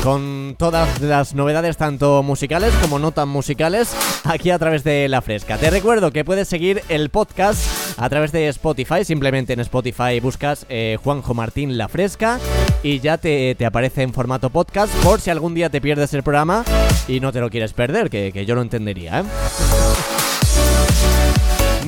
con 0.02 0.56
todas 0.58 1.00
las 1.00 1.34
novedades, 1.34 1.76
tanto 1.76 2.22
musicales 2.22 2.72
como 2.80 2.98
no 2.98 3.12
tan 3.12 3.28
musicales, 3.28 3.94
aquí 4.24 4.50
a 4.50 4.58
través 4.58 4.84
de 4.84 5.08
La 5.08 5.22
Fresca. 5.22 5.58
Te 5.58 5.70
recuerdo 5.70 6.10
que 6.10 6.24
puedes 6.24 6.48
seguir 6.48 6.82
el 6.88 7.10
podcast 7.10 7.60
a 7.98 8.08
través 8.08 8.32
de 8.32 8.48
Spotify, 8.48 9.04
simplemente 9.04 9.52
en 9.52 9.60
Spotify 9.60 10.20
buscas 10.20 10.66
eh, 10.68 10.96
Juanjo 11.02 11.34
Martín 11.34 11.76
La 11.76 11.88
Fresca 11.88 12.38
y 12.82 13.00
ya 13.00 13.18
te, 13.18 13.54
te 13.54 13.66
aparece 13.66 14.02
en 14.02 14.12
formato 14.12 14.50
podcast 14.50 14.94
por 15.02 15.20
si 15.20 15.30
algún 15.30 15.54
día 15.54 15.70
te 15.70 15.80
pierdes 15.80 16.14
el 16.14 16.22
programa 16.22 16.64
y 17.06 17.20
no 17.20 17.32
te 17.32 17.40
lo 17.40 17.50
quieres 17.50 17.72
perder, 17.72 18.10
que, 18.10 18.32
que 18.32 18.46
yo 18.46 18.54
lo 18.54 18.62
entendería, 18.62 19.20
¿eh? 19.20 19.24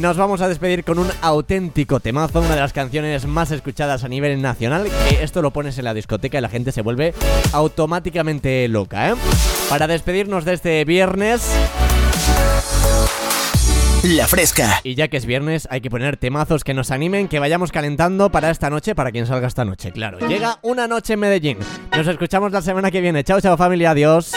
Nos 0.00 0.16
vamos 0.16 0.40
a 0.40 0.48
despedir 0.48 0.82
con 0.82 0.98
un 0.98 1.08
auténtico 1.20 2.00
temazo, 2.00 2.40
una 2.40 2.54
de 2.54 2.60
las 2.60 2.72
canciones 2.72 3.26
más 3.26 3.50
escuchadas 3.50 4.02
a 4.02 4.08
nivel 4.08 4.40
nacional, 4.40 4.88
que 5.10 5.22
esto 5.22 5.42
lo 5.42 5.50
pones 5.50 5.76
en 5.76 5.84
la 5.84 5.92
discoteca 5.92 6.38
y 6.38 6.40
la 6.40 6.48
gente 6.48 6.72
se 6.72 6.80
vuelve 6.80 7.12
automáticamente 7.52 8.66
loca, 8.68 9.10
¿eh? 9.10 9.14
Para 9.68 9.86
despedirnos 9.86 10.46
de 10.46 10.54
este 10.54 10.82
viernes, 10.86 11.42
La 14.02 14.26
Fresca. 14.26 14.80
y 14.84 14.94
ya 14.94 15.08
que 15.08 15.18
es 15.18 15.26
viernes, 15.26 15.68
hay 15.70 15.82
que 15.82 15.90
poner 15.90 16.16
temazos 16.16 16.64
que 16.64 16.72
nos 16.72 16.90
animen, 16.90 17.28
que 17.28 17.38
vayamos 17.38 17.70
calentando 17.70 18.30
para 18.30 18.50
esta 18.50 18.70
noche, 18.70 18.94
para 18.94 19.12
quien 19.12 19.26
salga 19.26 19.48
esta 19.48 19.66
noche, 19.66 19.92
claro. 19.92 20.18
Llega 20.26 20.60
una 20.62 20.88
noche 20.88 21.12
en 21.12 21.20
Medellín. 21.20 21.58
Nos 21.94 22.06
escuchamos 22.06 22.52
la 22.52 22.62
semana 22.62 22.90
que 22.90 23.02
viene. 23.02 23.22
Chao, 23.22 23.38
chao 23.42 23.58
familia, 23.58 23.90
adiós. 23.90 24.32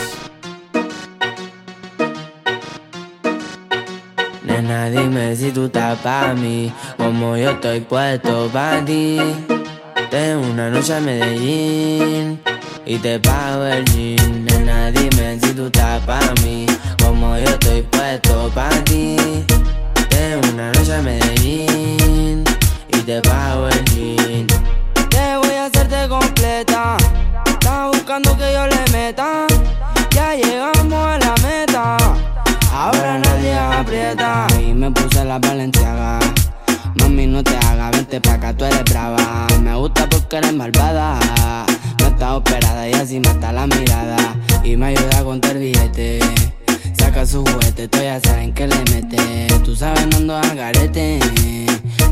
Nena, 4.64 4.90
dime 4.90 5.36
si 5.36 5.52
tú 5.52 5.66
estás 5.66 6.00
pa' 6.00 6.34
mí, 6.34 6.72
como 6.96 7.36
yo 7.36 7.52
estoy 7.52 7.82
puesto 7.82 8.50
pa' 8.54 8.80
ti. 8.86 9.20
Tengo 10.10 10.48
una 10.48 10.70
noche 10.70 10.96
en 10.96 11.06
Medellín 11.06 12.42
y 12.86 12.98
te 12.98 13.20
pago 13.20 13.66
el 13.66 13.84
jean. 13.92 14.46
Nena, 14.46 14.90
dime 14.92 15.38
si 15.42 15.52
tú 15.52 15.66
estás 15.66 16.02
pa' 16.06 16.34
mí, 16.44 16.66
como 17.04 17.38
yo 17.38 17.44
estoy 17.44 17.82
puesto 17.82 18.50
pa' 18.56 18.70
ti. 18.86 19.18
Tengo 20.08 20.48
una 20.54 20.72
noche 20.72 20.96
en 20.96 21.04
Medellín 21.04 22.44
y 22.88 22.98
te 23.00 23.22
pago 23.22 23.68
el 23.68 23.84
jean. 23.84 24.48
Te 25.10 25.38
voy 25.40 25.56
a 25.58 25.66
hacerte 25.66 26.08
completa, 26.08 26.96
estás 27.48 27.88
buscando 27.92 28.38
que 28.38 28.54
yo 28.54 28.66
le 28.66 28.92
meta. 28.94 29.46
Ya 30.16 30.36
llegamos 30.36 30.70
a. 30.70 30.73
Y 34.60 34.74
me 34.74 34.90
puse 34.90 35.24
la 35.24 35.38
valenciaga. 35.38 36.20
Mami, 36.96 37.28
no 37.28 37.44
te 37.44 37.56
hagas, 37.56 37.92
vente 37.92 38.20
pa' 38.20 38.34
acá, 38.34 38.54
tú 38.56 38.66
eres 38.66 38.84
brava. 38.86 39.48
Me 39.62 39.76
gusta 39.76 40.08
porque 40.10 40.38
eres 40.38 40.54
malvada. 40.54 41.20
No 42.00 42.08
estás 42.08 42.32
operada 42.32 42.90
y 42.90 42.94
así 42.94 43.20
mata 43.20 43.52
la 43.52 43.68
mirada. 43.68 44.36
Y 44.64 44.76
me 44.76 44.88
ayuda 44.88 45.20
a 45.20 45.24
contar 45.24 45.58
billete. 45.58 46.20
Saca 46.98 47.26
su 47.26 47.46
juguete, 47.46 47.88
tú 47.88 48.00
ya 48.02 48.20
saben 48.22 48.54
que 48.54 48.68
le 48.68 48.78
mete. 48.92 49.48
Tú 49.64 49.76
sabes, 49.76 50.08
no 50.08 50.18
ando 50.18 50.38
al 50.38 50.56
garete. 50.56 51.20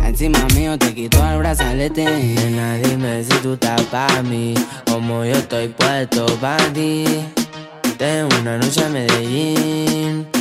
Encima 0.06 0.40
mío 0.54 0.78
te 0.78 0.94
quito 0.94 1.26
el 1.28 1.40
brazalete. 1.40 2.06
Nena, 2.06 2.76
dime 2.76 3.24
si 3.24 3.34
tú 3.42 3.54
estás 3.54 3.82
pa' 3.84 4.22
mí. 4.24 4.54
Como 4.86 5.26
yo 5.26 5.34
estoy 5.34 5.70
puesto 5.70 6.26
pa' 6.40 6.58
ti. 6.74 7.06
Tengo 7.98 8.30
una 8.42 8.58
noche 8.58 8.86
en 8.86 8.94
Medellín 8.94 10.41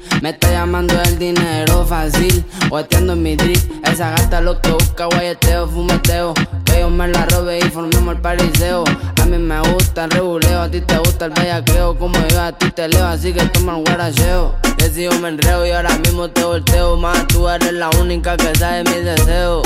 Me 0.21 0.29
está 0.29 0.51
llamando 0.51 0.93
el 1.01 1.17
dinero 1.17 1.83
fácil, 1.83 2.45
guateando 2.69 3.13
en 3.13 3.23
mi 3.23 3.35
drip. 3.35 3.57
Esa 3.87 4.11
gata 4.11 4.39
lo 4.39 4.61
que 4.61 4.69
busca, 4.69 5.05
guayeteo, 5.05 5.67
fumeteo. 5.67 6.35
Que 6.63 6.81
yo 6.81 6.91
me 6.91 7.07
la 7.07 7.25
robe 7.25 7.57
y 7.57 7.63
formemos 7.63 8.15
el 8.15 8.21
pariseo. 8.21 8.83
A 9.19 9.25
mí 9.25 9.39
me 9.39 9.59
gusta 9.61 10.03
el 10.03 10.11
reguleo, 10.11 10.61
a 10.61 10.69
ti 10.69 10.79
te 10.81 10.95
gusta 10.99 11.25
el 11.25 11.31
bellaqueo. 11.31 11.97
Como 11.97 12.19
yo 12.27 12.39
a 12.39 12.51
ti 12.51 12.69
te 12.69 12.87
leo, 12.87 13.07
así 13.07 13.33
que 13.33 13.43
toma 13.45 13.77
el 13.77 13.83
guaracheo. 13.83 14.55
Que 14.77 14.91
si 14.91 15.05
yo 15.05 15.11
me 15.19 15.29
enreo 15.29 15.65
y 15.65 15.71
ahora 15.71 15.97
mismo 15.97 16.29
te 16.29 16.43
volteo. 16.43 16.97
Más 16.97 17.25
tú 17.25 17.49
eres 17.49 17.73
la 17.73 17.89
única 17.99 18.37
que 18.37 18.53
sabe 18.53 18.83
mis 18.83 19.03
deseos. 19.03 19.63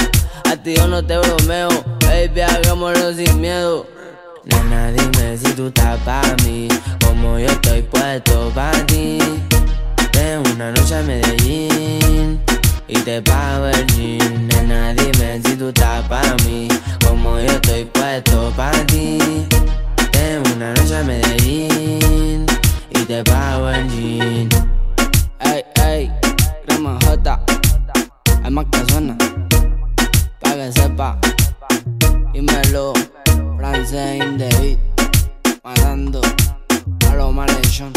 A 0.50 0.56
ti 0.56 0.76
yo 0.76 0.88
no 0.88 1.06
te 1.06 1.18
bromeo, 1.18 1.68
baby, 2.00 2.42
hagámoslo 2.42 3.14
sin 3.14 3.42
miedo. 3.42 3.88
Nena, 4.46 4.90
dime 4.92 5.38
si 5.38 5.52
tú 5.52 5.68
estás 5.68 6.00
para 6.06 6.34
mí, 6.46 6.70
como 7.06 7.40
yo 7.40 7.48
estoy 7.48 7.82
puesto 7.82 8.52
para 8.56 8.86
ti. 8.86 9.18
Ven 10.16 10.42
una 10.54 10.72
noche 10.72 10.96
a 10.96 11.04
Medellín 11.04 12.42
y 12.88 12.98
te 13.00 13.22
pago 13.22 13.68
el 13.68 13.86
jean. 13.88 14.48
Nena, 14.48 14.94
dime 14.94 15.42
si 15.44 15.56
tú 15.56 15.68
estás 15.68 16.08
para 16.08 16.36
mí, 16.46 16.68
como 17.06 17.38
yo 17.40 17.48
estoy 17.48 17.86
puesto 17.86 18.52
para 18.56 18.86
ti. 18.86 19.20
Ven 20.14 20.42
una 20.56 20.74
noche 20.74 20.98
a 20.98 21.04
Medellín 21.04 22.46
y 22.90 23.00
te 23.06 23.24
pago 23.24 23.70
el 23.70 23.90
jean. 23.90 24.50
Ey, 25.42 25.64
ey, 25.84 26.12
crema 26.66 26.98
J, 27.06 27.40
hay 28.44 28.52
más 28.52 28.66
que 28.72 28.92
suena, 28.92 29.18
pa' 30.40 30.54
que 30.56 30.72
sepa. 30.72 31.20
Dímelo, 32.34 32.94
francés 33.58 34.22
in 34.22 34.38
the 34.38 34.78
matando 35.64 36.22
a 37.10 37.16
los 37.16 37.34
malhechón. 37.34 37.94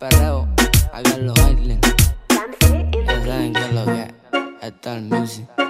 Perreo, 0.00 0.48
aquí 0.94 1.12
en 1.12 1.26
los 1.26 1.38
Highlands. 1.40 1.94
Ya 3.06 3.22
saben 3.22 3.52
que 3.52 3.60
es 3.60 3.74
lo 3.74 3.84
que 3.84 4.00
es, 4.00 4.08
está 4.62 4.96
el 4.96 5.02
music. 5.02 5.69